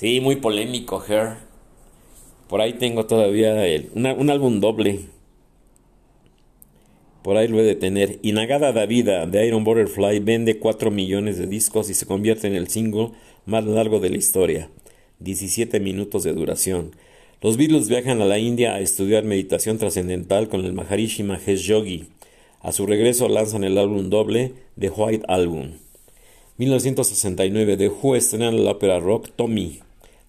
[0.00, 1.36] Sí, muy polémico, Hair.
[2.48, 3.54] Por ahí tengo todavía
[3.94, 5.00] un álbum doble.
[7.22, 8.18] Por ahí lo he de tener.
[8.22, 12.54] Inagada da vida de Iron Butterfly vende 4 millones de discos y se convierte en
[12.54, 13.10] el single
[13.44, 14.70] más largo de la historia.
[15.18, 16.92] 17 minutos de duración.
[17.42, 22.06] Los Beatles viajan a la India a estudiar meditación trascendental con el Maharishi Mahesh Yogi.
[22.60, 25.72] A su regreso lanzan el álbum doble The White Album.
[26.56, 29.80] 1969 The Who estrena la ópera rock Tommy.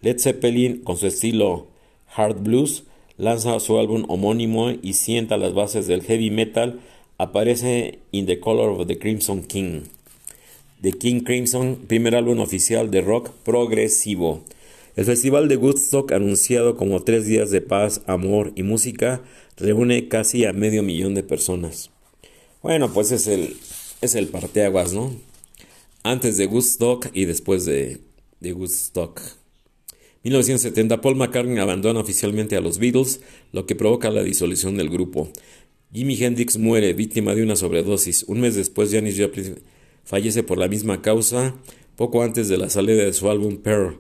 [0.02, 1.68] Led Zeppelin, con su estilo
[2.16, 2.84] hard blues,
[3.22, 6.80] lanza su álbum homónimo y sienta las bases del heavy metal.
[7.20, 9.84] Aparece In the Color of the Crimson King.
[10.82, 14.44] The King Crimson, primer álbum oficial de rock progresivo.
[14.96, 19.22] El Festival de Woodstock, anunciado como tres días de paz, amor y música,
[19.56, 21.92] reúne casi a medio millón de personas.
[22.64, 23.56] Bueno, pues es el,
[24.02, 25.14] es el parteaguas, ¿no?
[26.02, 28.00] Antes de Woodstock y después de,
[28.40, 29.22] de Woodstock.
[30.24, 35.32] 1970, Paul McCartney abandona oficialmente a los Beatles, lo que provoca la disolución del grupo.
[35.92, 38.24] Jimi Hendrix muere víctima de una sobredosis.
[38.24, 39.60] Un mes después, Janis Joplin
[40.04, 41.56] fallece por la misma causa,
[41.96, 43.98] poco antes de la salida de su álbum Pearl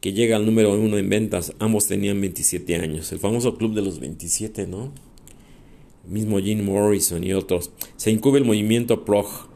[0.00, 1.52] que llega al número uno en ventas.
[1.58, 3.10] Ambos tenían 27 años.
[3.12, 4.92] El famoso club de los 27, ¿no?
[6.06, 7.72] mismo Jim Morrison y otros.
[7.96, 9.48] Se incuba el movimiento prog.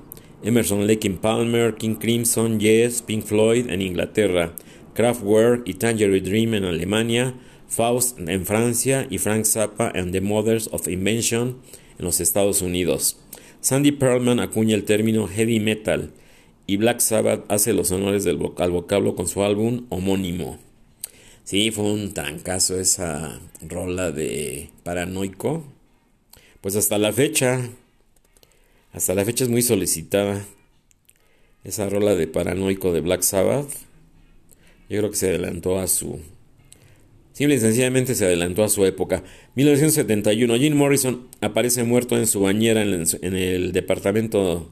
[0.43, 4.57] Emerson, Lake Palmer, King Crimson, Yes, Pink Floyd en Inglaterra,
[4.95, 7.35] Kraftwerk y Tangerine Dream en Alemania,
[7.69, 11.59] Faust en Francia y Frank Zappa and the Mothers of Invention
[11.99, 13.19] en los Estados Unidos.
[13.61, 16.13] Sandy Perlman acuña el término heavy metal
[16.67, 20.59] y Black Sabbath hace los honores al vocablo con su álbum homónimo.
[21.45, 25.65] Sí, fue un trancazo esa rola de Paranoico.
[26.61, 27.69] Pues hasta la fecha,
[28.93, 30.45] hasta la fecha es muy solicitada.
[31.65, 33.69] Esa rola de Paranoico de Black Sabbath.
[34.91, 36.21] Yo creo que se adelantó a su...
[37.33, 39.23] Simple y sencillamente se adelantó a su época.
[39.55, 44.71] 1971, Jim Morrison aparece muerto en su bañera en el departamento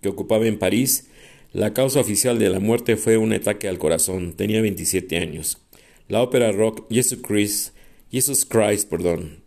[0.00, 1.08] que ocupaba en París
[1.52, 4.34] la causa oficial de la muerte fue un ataque al corazón.
[4.34, 5.58] Tenía 27 años.
[6.06, 7.74] La ópera rock Jesus Christ,
[8.12, 9.42] Jesus Christ, perdón,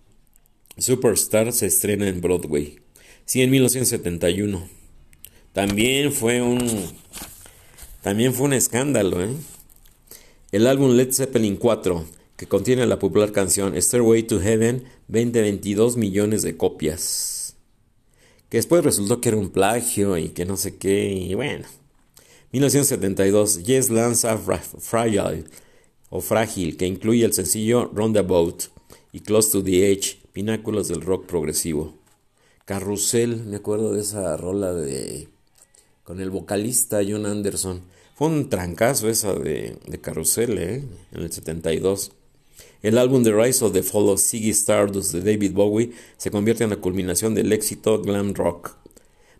[0.77, 2.79] Superstar se estrena en Broadway.
[3.25, 4.67] Sí, en 1971.
[5.53, 6.89] También fue un
[8.01, 9.29] también fue un escándalo, ¿eh?
[10.51, 15.95] El álbum Led Zeppelin 4, que contiene la popular canción Stairway to Heaven, vende 22
[15.95, 17.55] millones de copias.
[18.49, 21.65] Que después resultó que era un plagio y que no sé qué, y bueno,
[22.51, 25.45] 1972, Yes lanza Fragile
[26.09, 28.63] o Frágil, que incluye el sencillo Roundabout
[29.13, 31.93] y Close to the Edge, pináculos del rock progresivo.
[32.65, 35.29] Carrusel, me acuerdo de esa rola de
[36.03, 37.89] con el vocalista John Anderson.
[38.21, 40.83] Un trancazo esa de, de Carrusel, ¿eh?
[41.11, 42.11] En el 72.
[42.83, 46.63] El álbum The Rise of the Fall of Ziggy Stardust de David Bowie se convierte
[46.63, 48.77] en la culminación del éxito glam rock.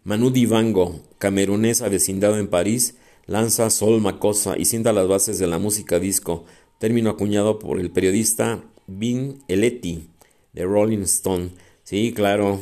[0.03, 2.95] Manu Dibango, camerunés avecindado en París,
[3.27, 6.45] lanza Sol Macosa y sienta las bases de la música disco,
[6.79, 10.09] término acuñado por el periodista Vin Eletti
[10.53, 11.51] de Rolling Stone.
[11.83, 12.61] Sí, claro.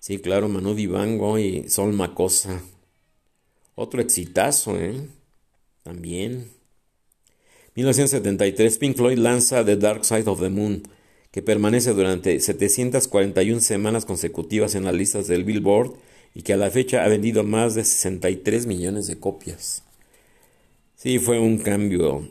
[0.00, 2.60] Sí, claro, Manu Dibango y Sol Macosa.
[3.76, 5.06] Otro exitazo, ¿eh?
[5.84, 6.50] También.
[7.76, 10.82] 1973, Pink Floyd lanza The Dark Side of the Moon,
[11.30, 15.92] que permanece durante 741 semanas consecutivas en las listas del Billboard
[16.34, 19.82] y que a la fecha ha vendido más de 63 millones de copias.
[20.94, 22.26] Sí, fue un cambio,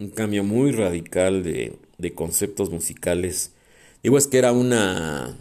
[0.00, 1.78] un cambio muy radical de,
[2.16, 3.52] conceptos musicales.
[4.02, 5.36] Digo, es que era una,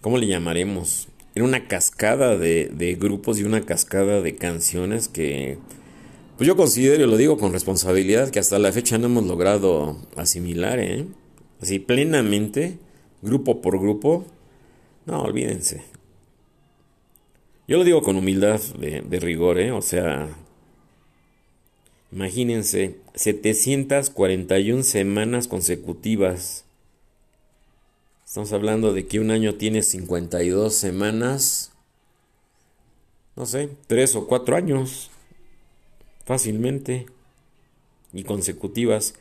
[0.00, 1.06] ¿cómo le llamaremos?
[1.38, 5.58] Era una cascada de, de grupos y una cascada de canciones que,
[6.36, 10.04] pues yo considero, y lo digo con responsabilidad, que hasta la fecha no hemos logrado
[10.16, 11.06] asimilar, ¿eh?
[11.62, 12.78] Así plenamente,
[13.22, 14.26] grupo por grupo.
[15.06, 15.84] No, olvídense.
[17.68, 19.70] Yo lo digo con humildad de, rigor, ¿eh?
[19.70, 20.28] O sea,
[22.10, 26.64] imagínense, 741 semanas consecutivas.
[28.28, 31.72] Estamos hablando de que un año tiene 52 semanas.
[33.36, 35.10] No sé, tres o cuatro años.
[36.26, 37.06] Fácilmente.
[38.12, 39.14] Y consecutivas.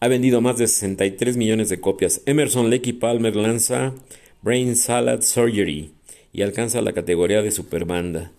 [0.00, 2.22] ha vendido más de 63 millones de copias.
[2.26, 3.94] Emerson Lecky Palmer lanza
[4.42, 5.92] Brain Salad Surgery
[6.32, 8.32] y alcanza la categoría de superbanda.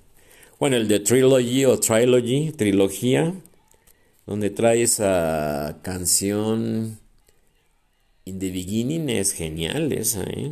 [0.60, 3.34] Bueno, el de Trilogy o Trilogy, trilogía,
[4.26, 7.00] donde trae esa canción
[8.26, 10.52] In the Beginning es genial esa, ¿eh?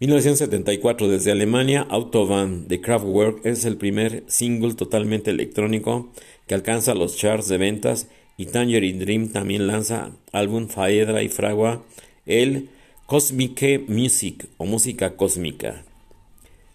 [0.00, 6.12] 1974 desde Alemania, Autobahn de Kraftwerk es el primer single totalmente electrónico
[6.46, 11.84] que alcanza los charts de ventas y Tangerine Dream también lanza álbum Faedra y Fragua
[12.26, 12.68] el
[13.06, 15.84] Cosmic Music o música cósmica.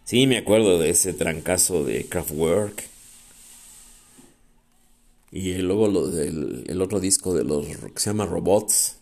[0.06, 2.84] Sí, me acuerdo de ese trancazo de Kraftwerk.
[5.32, 8.98] Y luego del, el otro disco de los que se llama Robots.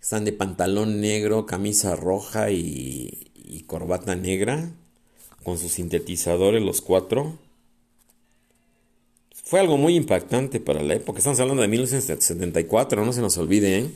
[0.00, 4.70] Están de pantalón negro, camisa roja y, y corbata negra.
[5.42, 7.38] Con sus sintetizadores los cuatro.
[9.44, 11.18] Fue algo muy impactante para la época.
[11.18, 13.78] Estamos hablando de 1974, no se nos olvide.
[13.78, 13.90] ¿eh?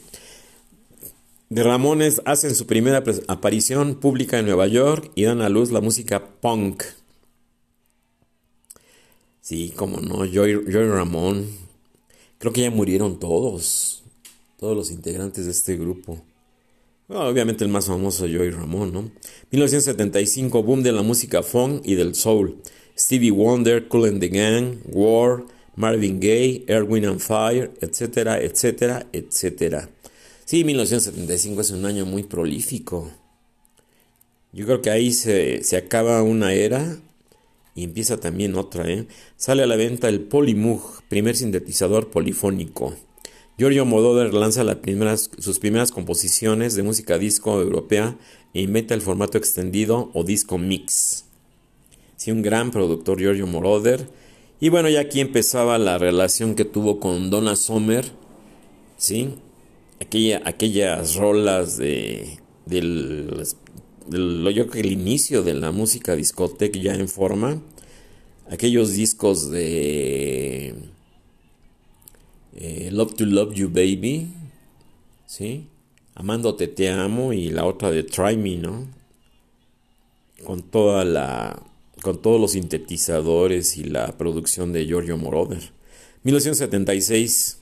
[1.49, 5.81] De Ramones hacen su primera aparición pública en Nueva York y dan a luz la
[5.81, 6.85] música punk.
[9.49, 11.49] Sí, como no, Joy, Joy Ramón.
[12.37, 14.03] Creo que ya murieron todos,
[14.59, 16.23] todos los integrantes de este grupo.
[17.09, 19.11] obviamente el más famoso Joy Ramón, ¿no?
[19.51, 22.61] 1975, boom de la música funk y del soul.
[22.95, 25.45] Stevie Wonder, Cool and the Gang, War,
[25.77, 29.89] Marvin Gaye, Erwin and Fire, etcétera, etcétera, etcétera.
[30.45, 33.11] Sí, 1975 es un año muy prolífico.
[34.53, 36.99] Yo creo que ahí se, se acaba una era
[37.79, 38.91] y empieza también otra.
[38.91, 39.07] ¿eh?
[39.37, 42.97] Sale a la venta el Polymoog, primer sintetizador polifónico.
[43.57, 48.19] Giorgio Moroder lanza las primeras, sus primeras composiciones de música disco europea
[48.53, 51.27] e inventa el formato extendido o disco mix.
[52.17, 54.09] Sí, un gran productor Giorgio Moroder.
[54.59, 58.07] Y bueno, ya aquí empezaba la relación que tuvo con Donna Sommer,
[58.97, 59.37] ¿sí?
[60.01, 63.41] Aquella, aquellas rolas de, del,
[64.09, 67.63] del, yo que el inicio de la música discoteca ya en forma.
[68.51, 70.75] Aquellos discos de
[72.57, 74.29] eh, Love to Love You Baby,
[75.27, 75.67] ¿sí?
[76.15, 78.87] Amándote te amo y la otra de Try Me, ¿no?
[80.45, 81.63] Con toda la
[82.03, 85.73] con todos los sintetizadores y la producción de Giorgio Moroder.
[86.23, 87.59] 1976,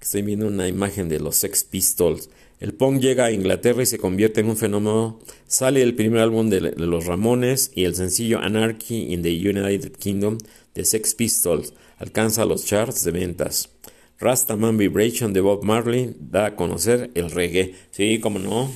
[0.00, 2.30] estoy viendo una imagen de los Sex Pistols.
[2.62, 5.18] El punk llega a Inglaterra y se convierte en un fenómeno.
[5.48, 10.38] Sale el primer álbum de, los Ramones y el sencillo Anarchy in the United Kingdom
[10.72, 13.68] de Sex Pistols alcanza los charts de ventas.
[14.20, 17.74] Rastaman Vibration de Bob Marley da a conocer el reggae.
[17.90, 18.70] Sí, como no.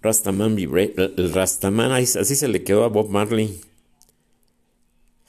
[0.00, 3.58] Rastaman el Rastaman, así se le quedó a Bob Marley.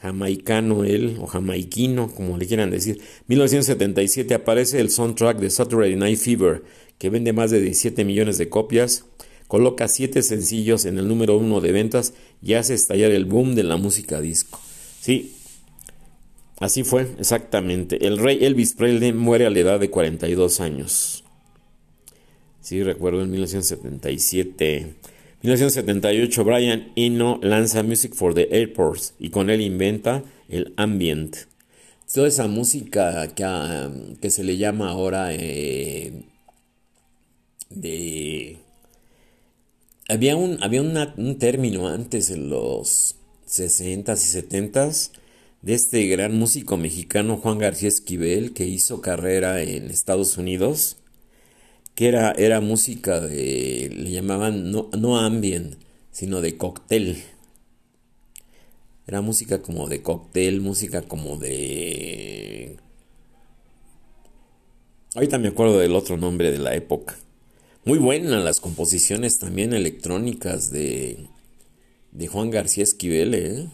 [0.06, 3.02] Jamaicano él, o jamaiquino, como le quieran decir.
[3.28, 6.64] 1977 aparece el soundtrack de Saturday Night Fever,
[7.00, 9.06] que vende más de 17 millones de copias,
[9.48, 13.64] coloca 7 sencillos en el número 1 de ventas y hace estallar el boom de
[13.64, 14.60] la música disco.
[15.02, 15.34] Sí,
[16.60, 18.06] así fue, exactamente.
[18.06, 21.24] El rey Elvis Presley muere a la edad de 42 años.
[22.62, 24.96] Sí, recuerdo en 1977.
[25.46, 31.36] 1978, Brian Eno lanza Music for the Airports y con él inventa el ambient.
[32.12, 36.24] Toda esa música que, ah, que se le llama ahora eh,
[37.70, 38.58] de...
[40.10, 43.16] Había, un, había un término antes en los
[43.48, 45.12] 60s y 70s
[45.62, 50.98] de este gran músico mexicano Juan García Esquivel que hizo carrera en Estados Unidos
[51.96, 55.76] que era, era música de, le llamaban no, no ambient,
[56.12, 57.24] sino de cóctel.
[59.08, 62.78] Era música como de cóctel, música como de...
[65.16, 67.18] Ahorita me acuerdo del otro nombre de la época.
[67.86, 71.28] Muy buenas las composiciones también electrónicas de,
[72.12, 73.34] de Juan García Esquivel.
[73.36, 73.70] ¿eh?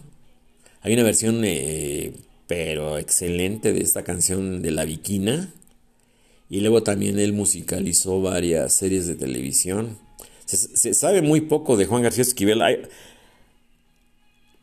[0.81, 2.13] Hay una versión, eh,
[2.45, 5.51] pero excelente, de esta canción de La Viquina
[6.51, 9.97] y luego también él musicalizó varias series de televisión.
[10.43, 12.61] Se, sabe muy poco de Juan García Esquivel.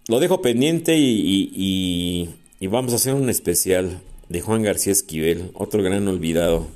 [0.07, 2.29] lo dejo pendiente y,
[2.61, 6.69] vamos a hacer un especial de Juan García Esquivel, otro gran olvidado.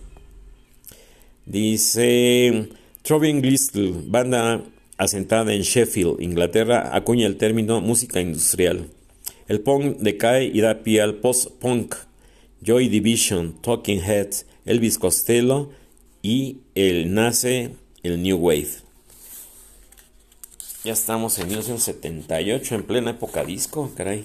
[1.44, 2.70] Dice
[3.02, 4.64] Troving Glistle, banda
[4.96, 8.88] asentada en Sheffield, Inglaterra, acuña el término música industrial.
[9.46, 11.96] El punk decae y da pie al post-punk.
[12.62, 15.70] Joy Division, Talking Heads, Elvis Costello
[16.22, 17.70] y el nace
[18.02, 18.68] el New Wave.
[20.84, 24.24] Ya estamos en 1978, en plena época disco, caray.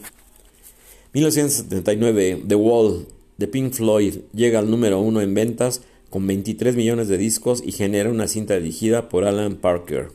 [1.13, 3.07] 1979, The Wall
[3.37, 7.71] de Pink Floyd llega al número uno en ventas con 23 millones de discos y
[7.71, 10.09] genera una cinta dirigida por Alan Parker.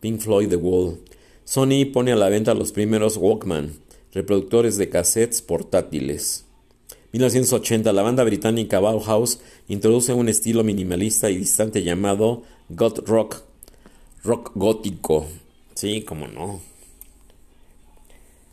[0.00, 0.98] Pink Floyd The Wall.
[1.44, 3.72] Sony pone a la venta los primeros Walkman,
[4.12, 6.44] reproductores de cassettes portátiles.
[7.12, 13.42] 1980, la banda británica Bauhaus introduce un estilo minimalista y distante llamado goth rock,
[14.22, 15.26] rock gótico.
[15.74, 16.60] Sí, como no.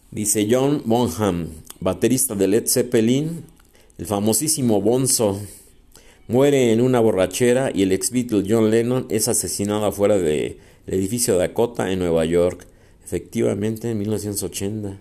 [0.10, 1.50] Dice John Bonham,
[1.80, 3.44] baterista de Led Zeppelin,
[4.00, 5.40] el famosísimo Bonzo,
[6.28, 11.38] muere en una borrachera y el ex Beatle John Lennon es asesinado afuera del edificio
[11.38, 12.66] Dakota en Nueva York,
[13.06, 14.98] efectivamente en 1980.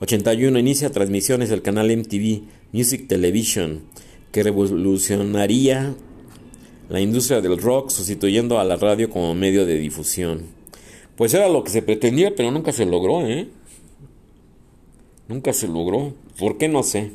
[0.00, 2.42] 81 inicia transmisiones del canal MTV
[2.74, 3.82] Music Television,
[4.32, 5.94] que revolucionaría
[6.88, 10.46] la industria del rock sustituyendo a la radio como medio de difusión.
[11.14, 13.46] Pues era lo que se pretendía, pero nunca se logró, ¿eh?
[15.28, 16.14] Nunca se logró.
[16.36, 16.66] ¿Por qué?
[16.66, 17.12] No sé.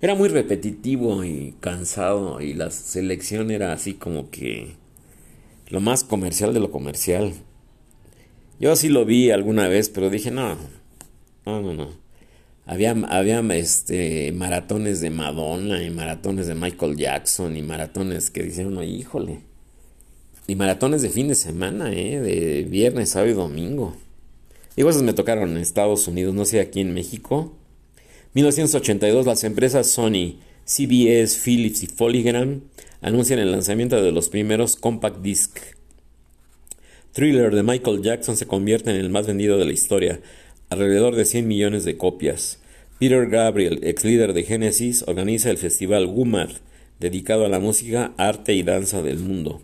[0.00, 4.76] Era muy repetitivo y cansado y la selección era así como que
[5.68, 7.34] lo más comercial de lo comercial.
[8.58, 10.56] Yo así lo vi alguna vez, pero dije, no,
[11.44, 12.03] no, no, no.
[12.66, 18.68] Había, había este, maratones de Madonna y maratones de Michael Jackson y maratones que dicen
[18.68, 19.40] uno, híjole.
[20.46, 22.20] Y maratones de fin de semana, ¿eh?
[22.20, 23.94] De viernes, sábado y domingo.
[24.76, 27.52] Digo, esos me tocaron en Estados Unidos, no sé, aquí en México.
[28.34, 32.62] 1982, las empresas Sony, CBS, Philips y Polygram
[33.00, 35.58] anuncian el lanzamiento de los primeros compact disc.
[37.12, 40.20] Thriller de Michael Jackson se convierte en el más vendido de la historia,
[40.74, 42.58] alrededor de 100 millones de copias.
[42.98, 46.50] Peter Gabriel, ex líder de Genesis, organiza el festival Gumar,
[47.00, 49.62] dedicado a la música, arte y danza del mundo.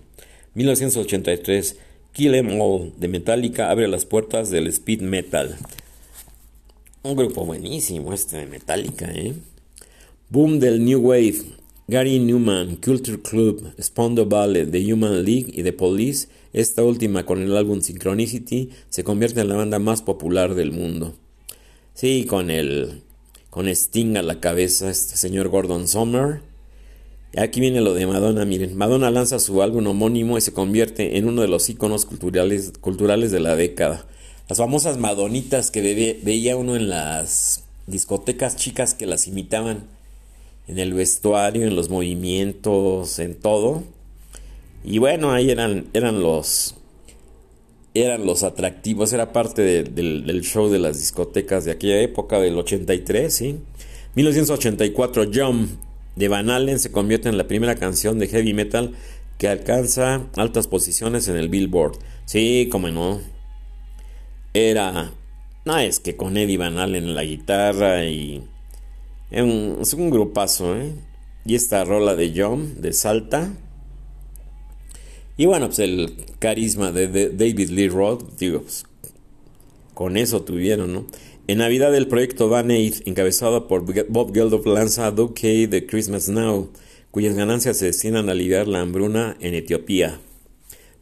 [0.55, 1.77] 1983,
[2.13, 5.57] Kill Em All de Metallica abre las puertas del speed metal.
[7.03, 9.35] Un grupo buenísimo este de Metallica, ¿eh?
[10.29, 11.60] Boom del New Wave.
[11.91, 17.43] Gary Newman, Culture Club, Spondo Ballet, The Human League y The Police, esta última con
[17.43, 21.17] el álbum Synchronicity, se convierte en la banda más popular del mundo.
[21.95, 23.03] Sí, con el
[23.51, 26.43] con Sting a la cabeza, este señor Gordon Sommer.
[27.33, 31.19] Y aquí viene lo de Madonna, miren, Madonna lanza su álbum homónimo y se convierte
[31.19, 34.07] en uno de los iconos culturales, culturales de la década.
[34.49, 35.83] Las famosas Madonitas que
[36.23, 39.99] veía uno en las discotecas chicas que las imitaban
[40.71, 43.83] en el vestuario, en los movimientos, en todo.
[44.85, 46.77] Y bueno, ahí eran, eran los
[47.93, 53.35] eran los atractivos, era parte del show de las discotecas de aquella época, del 83,
[53.35, 53.59] ¿sí?
[54.15, 55.71] 1984, Jump
[56.15, 58.95] de Van Allen se convierte en la primera canción de heavy metal
[59.39, 61.99] que alcanza altas posiciones en el Billboard.
[62.27, 63.21] Sí, como no.
[64.55, 65.13] Era...
[65.65, 68.45] No, es que con Eddie Van Allen en la guitarra y
[69.31, 70.93] es un grupazo, ¿eh?
[71.45, 73.53] Y esta rola de John, de Salta.
[75.37, 78.85] Y bueno, pues el carisma de, David Lee Roth, digo, pues,
[79.95, 81.07] con eso tuvieron, ¿no?
[81.47, 86.71] En Navidad el proyecto Van Eyck, encabezado por Bob Geldof, lanza Duke de Christmas Now,
[87.11, 90.21] cuyas ganancias se destinan a aliviar la hambruna en Etiopía.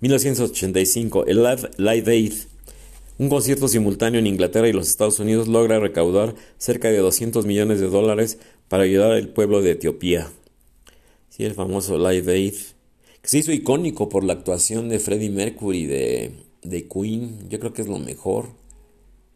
[0.01, 2.33] 1985, el Live, Live Aid
[3.19, 7.81] un concierto simultáneo en Inglaterra y los Estados Unidos logra recaudar cerca de 200 millones
[7.81, 8.39] de dólares
[8.69, 10.31] para ayudar al pueblo de Etiopía.
[11.29, 12.55] Sí, el famoso Live Aid,
[13.21, 17.49] que se hizo icónico por la actuación de Freddie Mercury de, de Queen.
[17.49, 18.51] Yo creo que es lo mejor.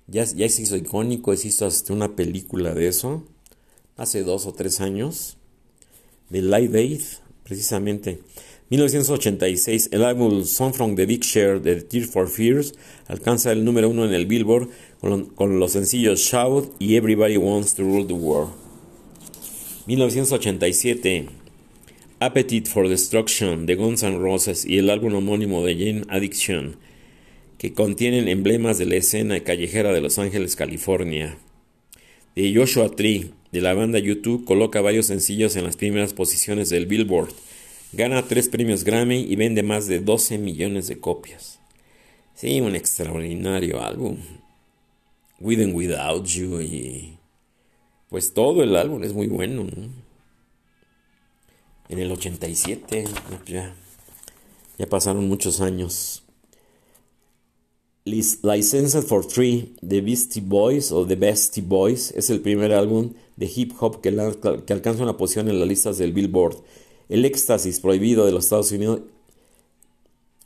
[0.07, 3.25] Ya, ya se hizo icónico, se hizo hasta una película de eso,
[3.97, 5.39] hace dos o tres años,
[6.29, 7.03] de Live Aid,
[7.45, 8.21] precisamente.
[8.73, 12.73] 1986, el álbum Song from the Big Share de Tears for Fears
[13.07, 17.83] alcanza el número uno en el Billboard con, los sencillos Shout y Everybody Wants to
[17.83, 18.55] Rule the World.
[19.85, 21.29] 1987,
[22.19, 26.77] Appetite for Destruction de Guns N' Roses y el álbum homónimo de Jane Addiction,
[27.59, 31.37] que contienen emblemas de la escena callejera de Los Ángeles, California.
[32.35, 36.87] De Joshua Tree, de la banda YouTube, coloca varios sencillos en las primeras posiciones del
[36.87, 37.35] Billboard
[37.95, 41.59] Gana tres premios Grammy y vende más de 12 millones de copias.
[42.35, 44.17] Sí, un extraordinario álbum.
[45.39, 47.19] With and Without You y
[48.09, 49.67] pues todo el álbum es muy bueno.
[51.91, 53.05] En el 87
[53.47, 53.75] ya,
[54.79, 56.23] ya pasaron muchos años.
[58.05, 63.53] Licensed for Three The Beastie Boys o The Bestie Boys es el primer álbum de
[63.55, 66.57] hip hop que alcanza una posición en las listas del Billboard
[67.13, 69.01] el éxtasis prohibido de los Estados Unidos.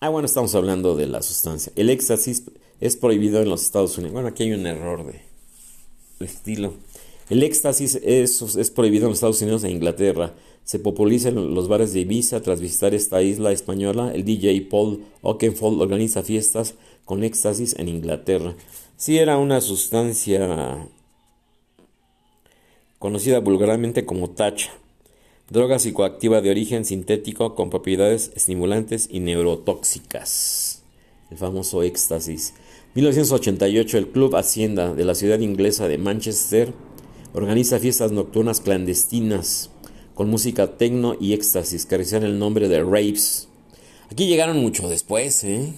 [0.00, 1.72] Ah, bueno, estamos hablando de la sustancia.
[1.76, 2.42] El éxtasis
[2.80, 4.14] es prohibido en los Estados Unidos.
[4.14, 5.20] Bueno, aquí hay un error de,
[6.24, 6.74] estilo.
[7.30, 10.34] El éxtasis es, es prohibido en los Estados Unidos e Inglaterra.
[10.64, 14.10] Se populariza en los bares de Ibiza tras visitar esta isla española.
[14.12, 18.56] El DJ Paul Oakenfold organiza fiestas con éxtasis en Inglaterra.
[18.96, 20.88] Sí era una sustancia
[22.98, 24.72] conocida vulgarmente como tacha,
[25.48, 30.82] droga psicoactiva de origen sintético con propiedades estimulantes y neurotóxicas.
[31.30, 32.54] El famoso éxtasis.
[32.94, 36.72] 1988 el Club Hacienda de la ciudad inglesa de Manchester
[37.32, 39.70] organiza fiestas nocturnas clandestinas
[40.14, 43.48] con música tecno y éxtasis que reciben el nombre de raves.
[44.10, 45.74] Aquí llegaron mucho después, ¿eh?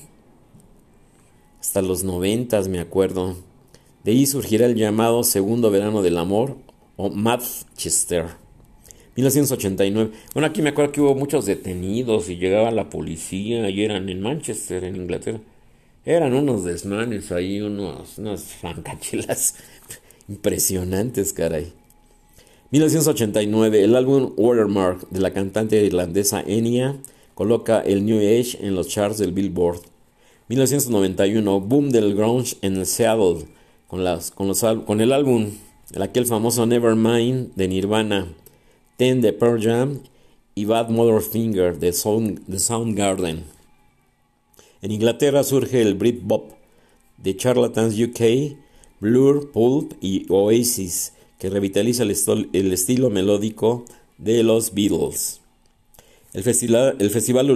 [1.60, 3.36] Hasta los noventas, me acuerdo.
[4.04, 6.56] De ahí surgirá el llamado Segundo Verano del Amor
[6.96, 8.47] o Manchester.
[9.18, 10.12] 1989.
[10.32, 14.20] Bueno, aquí me acuerdo que hubo muchos detenidos y llegaba la policía y eran en
[14.20, 15.40] Manchester, en Inglaterra.
[16.04, 19.56] Eran unos desmanes ahí, unos, unas fancachelas
[20.28, 21.72] impresionantes, caray.
[22.70, 26.96] 1989, el álbum Watermark de la cantante irlandesa Enya
[27.34, 29.80] coloca el New Age en los charts del Billboard.
[30.48, 33.46] 1991, boom del grunge en Seattle
[33.88, 35.50] con, las, con, el álbum,
[36.00, 38.28] aquel famoso Nevermind de Nirvana,
[38.98, 40.00] Ten de Pearl Jam
[40.56, 43.44] y Bad Mother Finger de, Sound, de.
[44.82, 46.50] En Inglaterra surge el Britpop
[47.16, 48.56] de Charlatans UK,
[48.98, 53.84] Blur, Pulp y Oasis que revitaliza el, el estilo melódico
[54.18, 55.42] de los Beatles.
[56.32, 57.46] El festival, el festival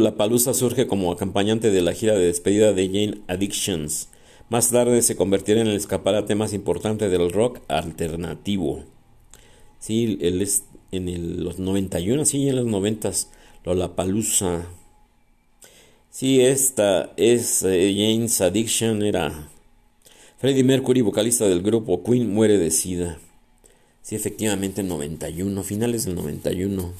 [0.54, 4.10] surge como acompañante de la gira de despedida de Jane Addictions.
[4.48, 8.84] Más tarde se convertirá en el escaparate más importante del rock alternativo.
[9.80, 10.40] Sí, él
[10.92, 13.10] en los 91, sí, en los 90
[13.64, 14.66] Lollapalooza.
[16.10, 19.48] Sí, esta es eh, Jane's Addiction era
[20.38, 23.18] Freddie Mercury, vocalista del grupo Queen, muere de sida.
[24.02, 26.92] Sí, efectivamente, en 91, finales del 91.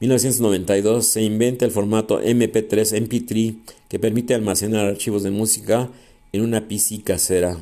[0.00, 3.56] 1992 se inventa el formato MP3 MP3
[3.88, 5.90] que permite almacenar archivos de música
[6.32, 7.58] en una PC casera.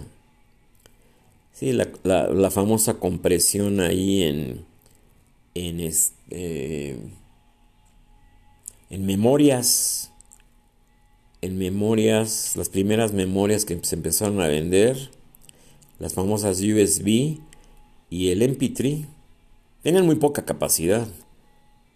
[1.52, 4.64] Sí, la, famosa compresión ahí en,
[5.54, 6.98] en, este,
[8.90, 10.12] en memorias.
[11.40, 15.10] En memorias, las primeras memorias que se empezaron a vender,
[16.00, 17.38] las famosas USB
[18.10, 19.06] y el MP3
[19.82, 21.06] tenían muy poca capacidad.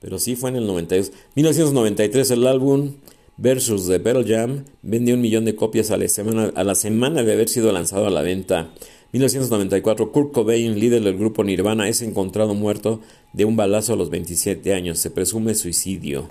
[0.01, 1.13] Pero sí fue en el 92.
[1.35, 2.95] 1993 el álbum
[3.39, 7.23] Versus de Pearl Jam vendió un millón de copias a la, semana, a la semana
[7.23, 8.71] de haber sido lanzado a la venta.
[9.13, 13.01] 1994 Kurt Cobain, líder del grupo Nirvana, es encontrado muerto
[13.35, 14.99] de un balazo a los 27 años.
[14.99, 16.31] Se presume suicidio.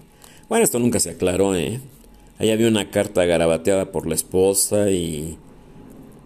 [0.50, 1.80] Bueno, esto nunca se aclaró, ¿eh?
[2.40, 5.38] Ahí había una carta garabateada por la esposa y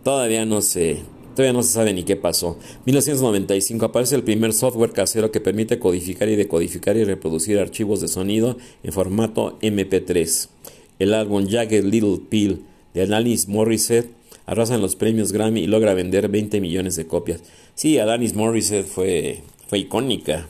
[0.03, 1.01] todavía no se
[1.35, 2.57] Todavía no se sabe ni qué pasó.
[2.85, 8.07] 1995 aparece el primer software casero que permite codificar y decodificar y reproducir archivos de
[8.07, 10.47] sonido en formato MP3.
[10.99, 12.61] El álbum Jagged Little Pill
[12.93, 14.09] de Alanis Morissette
[14.45, 17.41] arrasa en los premios Grammy y logra vender 20 millones de copias.
[17.73, 20.47] Sí, Alanis Morissette fue, fue icónica.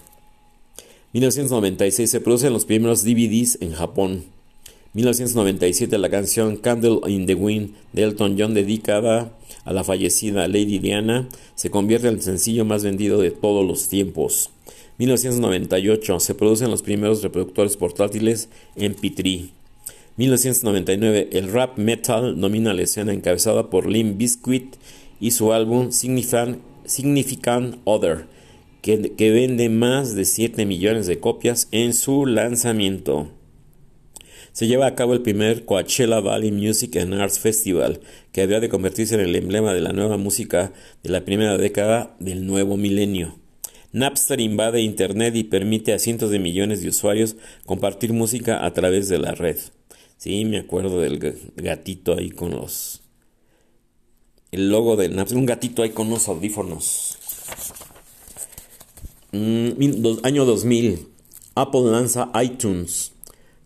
[1.13, 4.25] 1996 se producen los primeros DVDs en Japón.
[4.93, 9.33] 1997 la canción Candle in the Wind de Elton John dedicada
[9.65, 13.89] a la fallecida Lady Diana se convierte en el sencillo más vendido de todos los
[13.89, 14.51] tiempos.
[14.97, 19.51] 1998 se producen los primeros reproductores portátiles en Pitri.
[20.17, 24.75] 1999 el rap metal domina la escena encabezada por Lim Biscuit
[25.19, 28.27] y su álbum Significant, Other
[28.81, 33.29] que, que vende más de 7 millones de copias en su lanzamiento
[34.55, 37.99] se lleva a cabo el primer Coachella Valley Music and Arts Festival,
[38.31, 40.71] que habría de convertirse en el emblema de la nueva música
[41.03, 43.37] de la primera década del nuevo milenio.
[43.91, 47.35] Napster invade Internet y permite a cientos de millones de usuarios
[47.65, 49.57] compartir música a través de la red.
[50.17, 51.19] Sí, me acuerdo del
[51.55, 53.01] gatito ahí con los...
[54.51, 57.17] El logo del Napster, un gatito ahí con unos audífonos.
[59.31, 59.71] Mm,
[60.23, 61.07] año 2000.
[61.55, 63.11] Apple lanza iTunes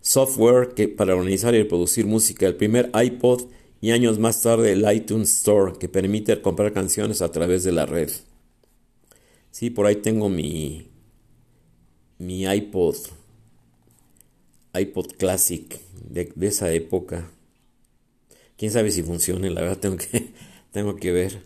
[0.00, 4.90] software que, para organizar y reproducir música, el primer iPod y años más tarde el
[4.92, 8.10] iTunes Store que permite comprar canciones a través de la red.
[9.50, 10.88] Sí, por ahí tengo mi,
[12.18, 12.96] mi iPod,
[14.74, 17.30] iPod Classic de, esa época.
[18.56, 20.30] Quién sabe si funciona, la verdad tengo que,
[20.72, 21.42] tengo que ver.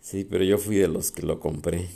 [0.00, 1.88] Sí, pero yo fui de los que lo compré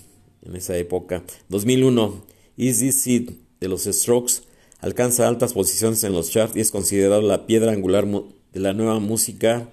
[0.43, 1.23] en esa época.
[1.49, 2.25] 2001,
[2.57, 4.49] Easy Seed de los Strokes
[4.81, 9.01] Alcanza altas posiciones en los charts y es considerado la piedra angular de la nueva
[9.01, 9.69] música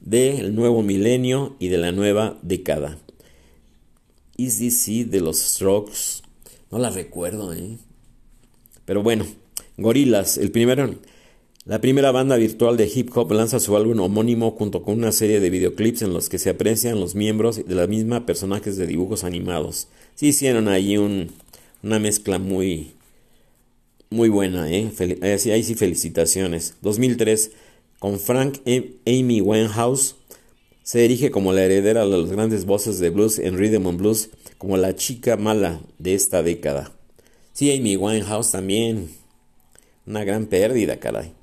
[0.00, 2.98] del nuevo milenio y de la nueva década.
[4.36, 6.22] This Seed de los Strokes.
[6.70, 7.76] No la recuerdo, ¿eh?
[8.86, 9.26] Pero bueno,
[9.76, 10.94] Gorillaz, el primero,
[11.66, 15.40] la primera banda virtual de hip hop lanza su álbum homónimo junto con una serie
[15.40, 19.24] de videoclips en los que se aprecian los miembros de la misma personajes de dibujos
[19.24, 19.88] animados.
[20.14, 21.32] Sí hicieron ahí un,
[21.82, 22.92] una mezcla muy,
[24.10, 24.92] muy buena, ¿eh?
[25.20, 26.76] ahí sí felicitaciones.
[26.82, 27.50] 2003,
[27.98, 28.58] con Frank
[29.04, 30.14] Amy Winehouse,
[30.84, 34.30] se dirige como la heredera de las grandes voces de blues en rhythm and blues,
[34.56, 36.92] como la chica mala de esta década.
[37.52, 39.10] Sí, Amy Winehouse también.
[40.06, 41.35] Una gran pérdida, caray.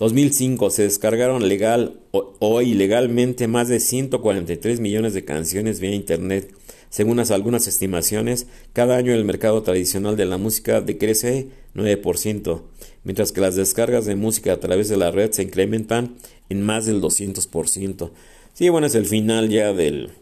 [0.00, 6.54] 2005 se descargaron legal o, ilegalmente más de 143 millones de canciones vía internet.
[6.88, 12.62] Según algunas estimaciones, cada año el mercado tradicional de la música decrece 9%,
[13.04, 16.16] mientras que las descargas de música a través de la red se incrementan
[16.48, 18.10] en más del 200%.
[18.54, 20.12] Sí, bueno, es el final ya del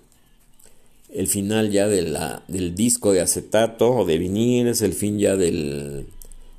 [1.15, 6.09] el final ya del disco de acetato o de vinil, es el fin ya del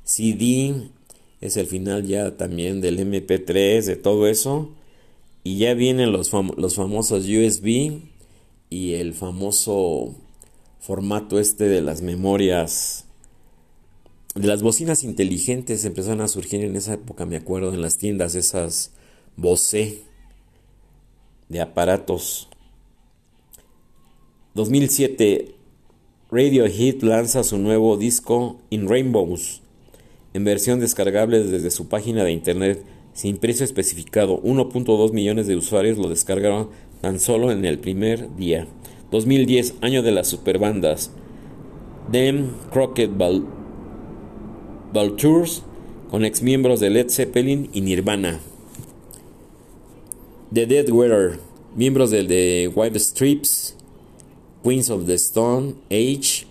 [0.04, 0.88] CD,
[1.40, 4.70] es el final ya también del MP3, de todo eso.
[5.42, 8.02] Y ya vienen los, famosos USB
[8.68, 10.14] y el famoso
[10.80, 13.06] formato este de las memorias,
[14.34, 18.34] de las bocinas inteligentes empezaron a surgir en esa época, me acuerdo, en las tiendas,
[18.34, 18.92] esas
[19.36, 20.02] Bose
[21.48, 22.48] de aparatos.
[24.54, 25.54] 2007,
[26.30, 29.59] Radiohead lanza su nuevo disco In Rainbows,
[30.32, 34.40] en versión descargable desde su página de internet, sin precio especificado.
[34.42, 36.68] 1.2 millones de usuarios lo descargaron
[37.00, 38.66] tan solo en el primer día.
[39.10, 41.10] 2010, año de las superbandas.
[42.10, 43.10] Dem Crockett
[44.92, 45.62] Vultures,
[46.10, 48.40] con ex miembros de Led Zeppelin y Nirvana.
[50.52, 51.38] The Dead Weather,
[51.76, 53.76] miembros del The White Strips,
[54.62, 56.46] Queens of the Stone Age,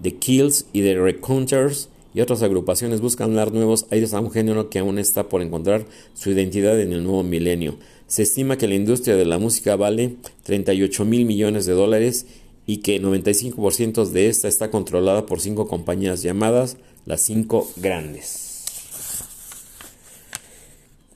[0.00, 4.70] The Kills y The Recounters y otras agrupaciones buscan dar nuevos aires a un género
[4.70, 7.76] que aún está por encontrar su identidad en el nuevo milenio.
[8.06, 12.26] Se estima que la industria de la música vale 38 mil millones de dólares
[12.66, 18.64] y que 95% de esta está controlada por cinco compañías llamadas las cinco grandes.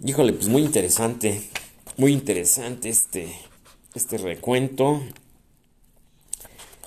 [0.05, 1.43] Híjole, pues muy interesante
[1.97, 3.33] muy interesante este,
[3.95, 5.01] este recuento.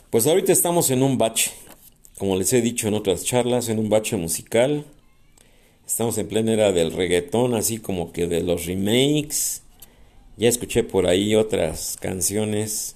[0.10, 1.51] Pues ahorita estamos en un bache,
[2.18, 4.86] como les he dicho en otras charlas, en un bache musical.
[5.86, 9.61] Estamos en plena era del reggaetón, así como que de los remakes.
[10.36, 12.95] Ya escuché por ahí otras canciones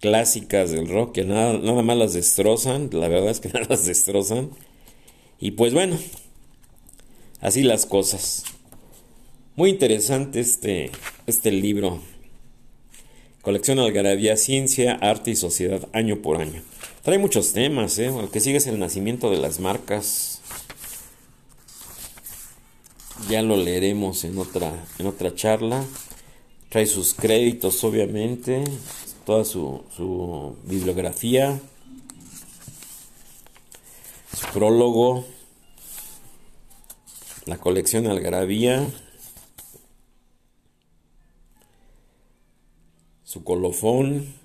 [0.00, 3.84] clásicas del rock que nada, nada más las destrozan, la verdad es que nada las
[3.84, 4.50] destrozan.
[5.38, 5.98] Y pues bueno,
[7.40, 8.44] así las cosas.
[9.54, 10.90] Muy interesante este,
[11.26, 12.00] este libro.
[13.42, 16.62] Colección Algarabía, Ciencia, Arte y Sociedad, año por año.
[17.06, 18.08] Trae muchos temas, ¿eh?
[18.08, 20.40] El que sigue es el nacimiento de las marcas.
[23.28, 25.84] Ya lo leeremos en otra, en otra charla.
[26.68, 28.64] Trae sus créditos, obviamente.
[29.24, 31.60] Toda su, su bibliografía.
[34.36, 35.24] Su prólogo.
[37.44, 38.84] La colección Algarabía.
[43.22, 44.35] su colofón.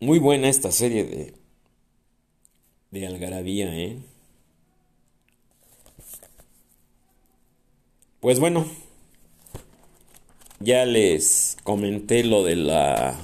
[0.00, 1.34] Muy buena esta serie de,
[2.90, 3.96] de Algarabía, ¿eh?
[8.20, 8.66] Pues bueno,
[10.60, 13.18] ya les comenté lo de la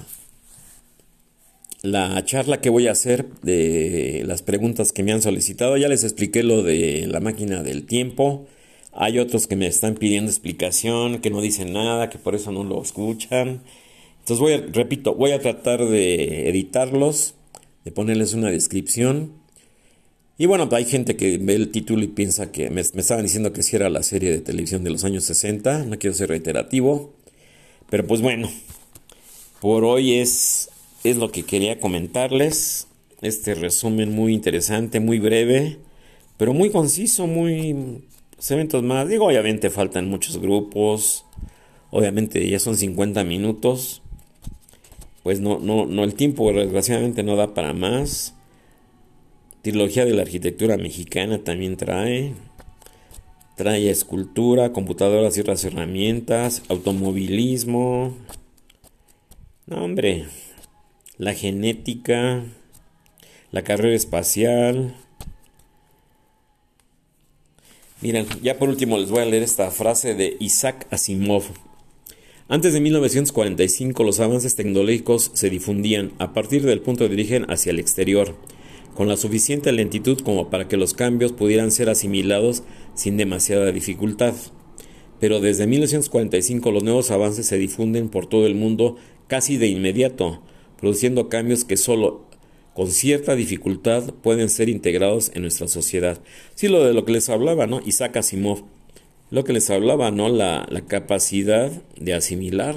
[1.83, 5.77] la charla que voy a hacer de las preguntas que me han solicitado.
[5.77, 8.47] Ya les expliqué lo de la máquina del tiempo.
[8.93, 12.63] Hay otros que me están pidiendo explicación, que no dicen nada, que por eso no
[12.65, 13.63] lo escuchan.
[14.23, 17.35] Entonces voy a, repito, voy a tratar de editarlos,
[17.85, 19.33] de ponerles una descripción.
[20.39, 23.65] Y bueno, hay gente que ve el título y piensa que me, estaban diciendo que
[23.65, 27.13] si era la serie de televisión de los años 60, no quiero ser reiterativo.
[27.91, 28.49] Pero pues bueno,
[29.61, 30.71] por hoy es,
[31.03, 32.87] es lo que quería comentarles.
[33.23, 35.79] Este resumen muy interesante, muy breve,
[36.37, 38.05] pero muy conciso, muy
[38.49, 39.09] eventos más.
[39.09, 41.25] Digo, obviamente faltan muchos grupos.
[41.91, 44.02] Obviamente ya son 50 minutos.
[45.23, 48.35] Pues no, no, no, el tiempo desgraciadamente no da para más.
[49.63, 52.35] Trilogía de la arquitectura mexicana también trae.
[53.57, 58.15] Trae escultura, computadoras y otras herramientas, automovilismo.
[59.67, 60.27] No, hombre.
[61.19, 62.43] La genética,
[63.53, 64.97] la carrera espacial,
[68.03, 71.45] Miren, ya por último les voy a leer esta frase de Isaac Asimov.
[72.53, 77.71] Antes de 1945 los avances tecnológicos se difundían a partir del punto de origen hacia
[77.71, 78.35] el exterior,
[78.95, 82.63] con la suficiente lentitud como para que los cambios pudieran ser asimilados
[82.95, 84.35] sin demasiada dificultad.
[85.19, 88.97] Pero desde 1945 los nuevos avances se difunden por todo el mundo
[89.29, 90.43] casi de inmediato,
[90.79, 92.27] produciendo cambios que solo
[92.75, 96.21] con cierta dificultad pueden ser integrados en nuestra sociedad.
[96.55, 97.81] Sí, lo de lo que les hablaba, ¿no?
[97.87, 98.65] Isaac Asimov,
[99.33, 100.29] lo que les hablaba, ¿no?
[100.29, 102.77] La, capacidad de asimilar.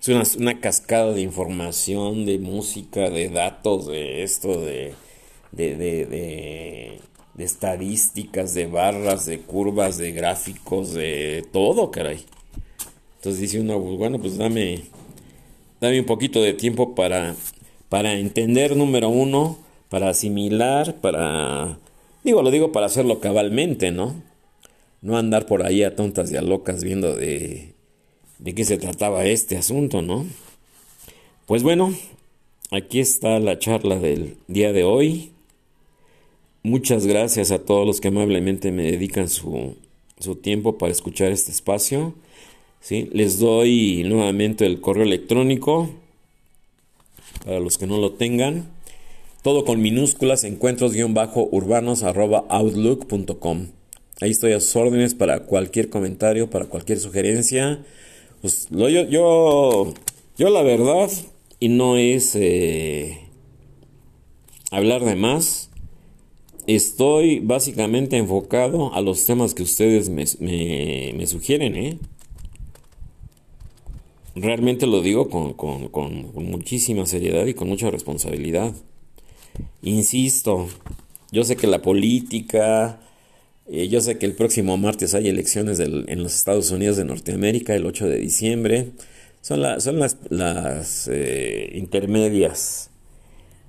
[0.00, 4.94] Es una, una, cascada de información, de música, de datos, de esto, de,
[5.50, 7.00] de, de, de,
[7.34, 12.24] de estadísticas, de barras, de curvas, de gráficos, de todo, caray.
[13.16, 14.84] Entonces dice uno, pues, bueno, pues dame,
[15.80, 17.34] dame un poquito de tiempo para
[17.90, 19.58] para entender, número uno,
[19.90, 21.76] para asimilar, para...
[22.22, 24.14] Digo, lo digo para hacerlo cabalmente, ¿no?
[25.02, 27.74] No andar por ahí a tontas y a locas viendo de,
[28.38, 30.26] de qué se trataba este asunto, ¿no?
[31.46, 31.94] Pues bueno,
[32.70, 35.32] aquí está la charla del día de hoy.
[36.62, 39.76] Muchas gracias a todos los que amablemente me dedican su,
[40.18, 42.14] su tiempo para escuchar este espacio.
[42.80, 43.08] ¿sí?
[43.12, 45.90] Les doy nuevamente el correo electrónico
[47.44, 48.68] para los que no lo tengan.
[49.42, 53.66] Todo con minúsculas, encuentros-urbanos outlook.com.
[54.20, 57.82] Ahí estoy a sus órdenes para cualquier comentario, para cualquier sugerencia.
[58.42, 59.94] Pues lo, yo, yo,
[60.36, 61.10] yo la verdad,
[61.58, 63.18] y no es eh,
[64.70, 65.70] hablar de más,
[66.66, 70.24] estoy básicamente enfocado a los temas que ustedes me,
[71.14, 71.98] me, sugieren, ¿eh?
[74.34, 78.72] Realmente lo digo con, muchísima seriedad y con mucha responsabilidad.
[79.82, 80.68] Insisto,
[81.32, 83.00] yo sé que la política,
[83.72, 87.74] eh, yo sé que el próximo martes hay elecciones en los Estados Unidos de Norteamérica,
[87.74, 88.88] el 8 de diciembre.
[89.42, 92.90] Son, son las, las eh, intermedias.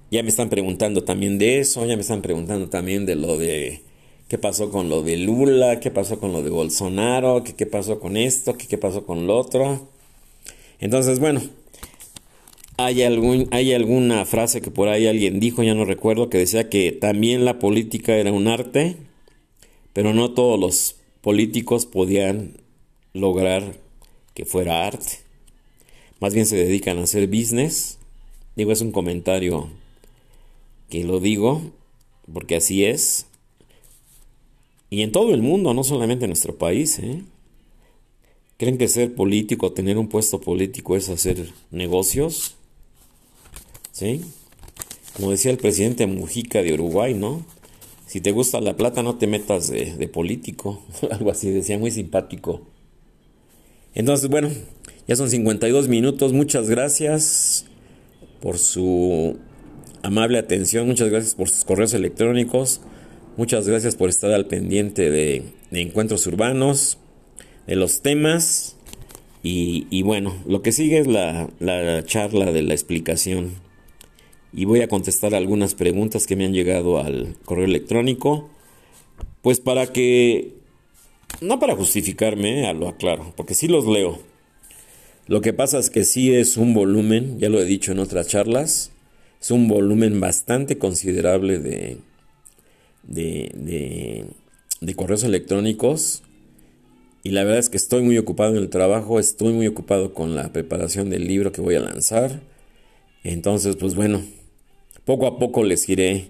[0.10, 3.84] Ya me están preguntando también de eso, ya me están preguntando también de lo de
[4.28, 8.18] qué pasó con lo de Lula, qué pasó con lo de Bolsonaro, qué pasó con
[8.18, 9.88] esto, qué pasó con lo otro.
[10.80, 11.42] Entonces, bueno,
[12.78, 16.70] hay, algún, hay alguna frase que por ahí alguien dijo, ya no recuerdo, que decía
[16.70, 18.98] que también la política era un arte,
[19.94, 22.58] pero no todos los políticos podían
[23.14, 23.78] lograr
[24.34, 25.20] que fuera arte.
[26.20, 27.98] Más bien se dedican a hacer business.
[28.56, 29.70] Digo, es un comentario
[30.90, 31.62] que lo digo
[32.32, 33.26] porque así es.
[34.90, 37.00] Y en todo el mundo, no solamente en nuestro país.
[37.00, 37.24] ¿eh?
[38.58, 42.56] ¿Creen que ser político, tener un puesto político es hacer negocios?
[43.92, 44.22] ¿Sí?
[45.16, 47.46] Como decía el presidente Mujica de Uruguay, ¿no?
[48.12, 50.84] Si te gusta la plata, no te metas de, político.
[51.12, 52.68] Algo así, decía, muy simpático.
[53.96, 54.50] Entonces, bueno,
[55.08, 56.34] ya son 52 minutos.
[56.34, 57.68] Muchas gracias
[58.42, 59.38] por su
[60.04, 60.88] amable atención.
[60.88, 62.82] Muchas gracias por sus correos electrónicos.
[63.38, 66.98] Muchas gracias por estar al pendiente de encuentros urbanos
[67.66, 68.76] de los temas.
[69.42, 73.52] Y, bueno, lo que sigue es la, la, charla de la explicación.
[74.54, 78.50] Y voy a contestar algunas preguntas que me han llegado al correo electrónico.
[79.42, 80.54] Pues para que...
[81.40, 84.20] No para justificarme, a lo aclaro, porque sí los leo.
[85.28, 88.28] Lo que pasa es que sí es un volumen, ya lo he dicho en otras
[88.28, 88.92] charlas,
[89.40, 91.98] es un volumen bastante considerable de,
[93.04, 94.26] de, de,
[94.82, 96.22] de correos electrónicos
[97.24, 100.36] y la verdad es que estoy muy ocupado en el trabajo, estoy muy ocupado con
[100.36, 102.42] la preparación del libro que voy a lanzar.
[103.24, 104.24] Entonces, pues bueno,
[105.06, 106.28] poco a poco les iré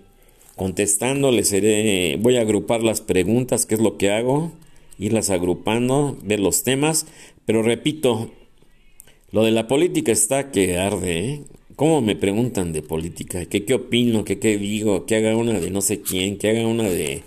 [0.56, 4.52] contestando, les iré, voy a agrupar las preguntas, qué es lo que hago,
[5.00, 7.08] irlas agrupando, ver los temas,
[7.46, 8.32] pero repito,
[9.32, 11.42] lo de la política está que arde, ¿eh?
[11.76, 13.46] ¿Cómo me preguntan de política?
[13.46, 14.24] ¿Qué, qué opino?
[14.24, 15.08] ¿Qué, ¿Qué digo?
[15.08, 16.38] ¿Que haga una de no sé quién?
[16.38, 17.24] ¿Que haga una de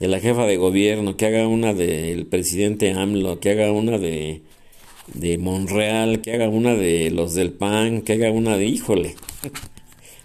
[0.00, 4.40] de la jefa de gobierno, que haga una del presidente AMLO, que haga una de,
[5.12, 9.14] de Monreal, que haga una de los del PAN, que haga una de, híjole,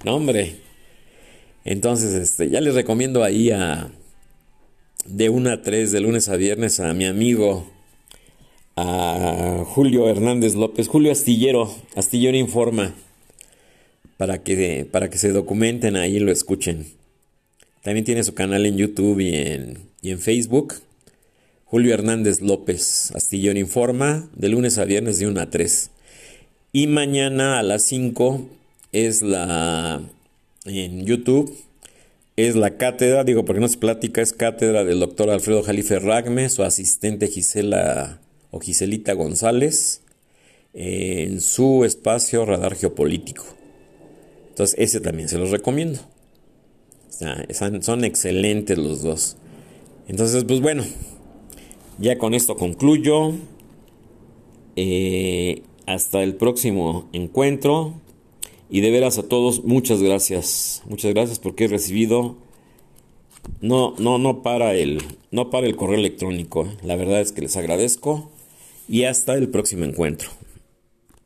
[0.05, 0.55] no hombre.
[1.65, 3.91] Entonces, este, ya les recomiendo ahí a
[5.05, 7.67] de 1 a 3, de lunes a viernes, a mi amigo,
[8.75, 12.93] a Julio Hernández López, Julio Astillero, Astillero Informa,
[14.17, 16.85] para que, para que se documenten ahí y lo escuchen.
[17.81, 20.75] También tiene su canal en YouTube y en, en Facebook.
[21.65, 25.89] Julio Hernández López, Astillón Informa, de lunes a viernes de 1 a 3.
[26.73, 28.49] Y mañana a las 5
[28.95, 30.01] es la
[30.65, 31.55] en YouTube
[32.35, 36.49] es la cátedra, digo porque no es plática, es cátedra del doctor Alfredo Jalife Ragme,
[36.49, 38.19] su asistente Gisela
[38.51, 40.01] o Giselita González.
[40.73, 43.45] en su espacio Radar Geopolítico.
[44.49, 45.99] Entonces, ese también se los recomiendo.
[47.81, 49.37] son excelentes los dos.
[50.09, 50.83] Entonces, pues bueno,
[51.97, 53.35] ya con esto concluyo.
[54.75, 58.01] Eh, hasta el próximo encuentro.
[58.69, 60.81] Y de veras a todos, muchas gracias.
[60.87, 62.35] Muchas gracias porque he recibido.
[63.61, 65.01] No, no, no para el,
[65.31, 66.65] no para el correo electrónico.
[66.65, 66.77] ¿eh?
[66.83, 68.29] La verdad es que les agradezco.
[68.87, 70.29] Y hasta el próximo encuentro.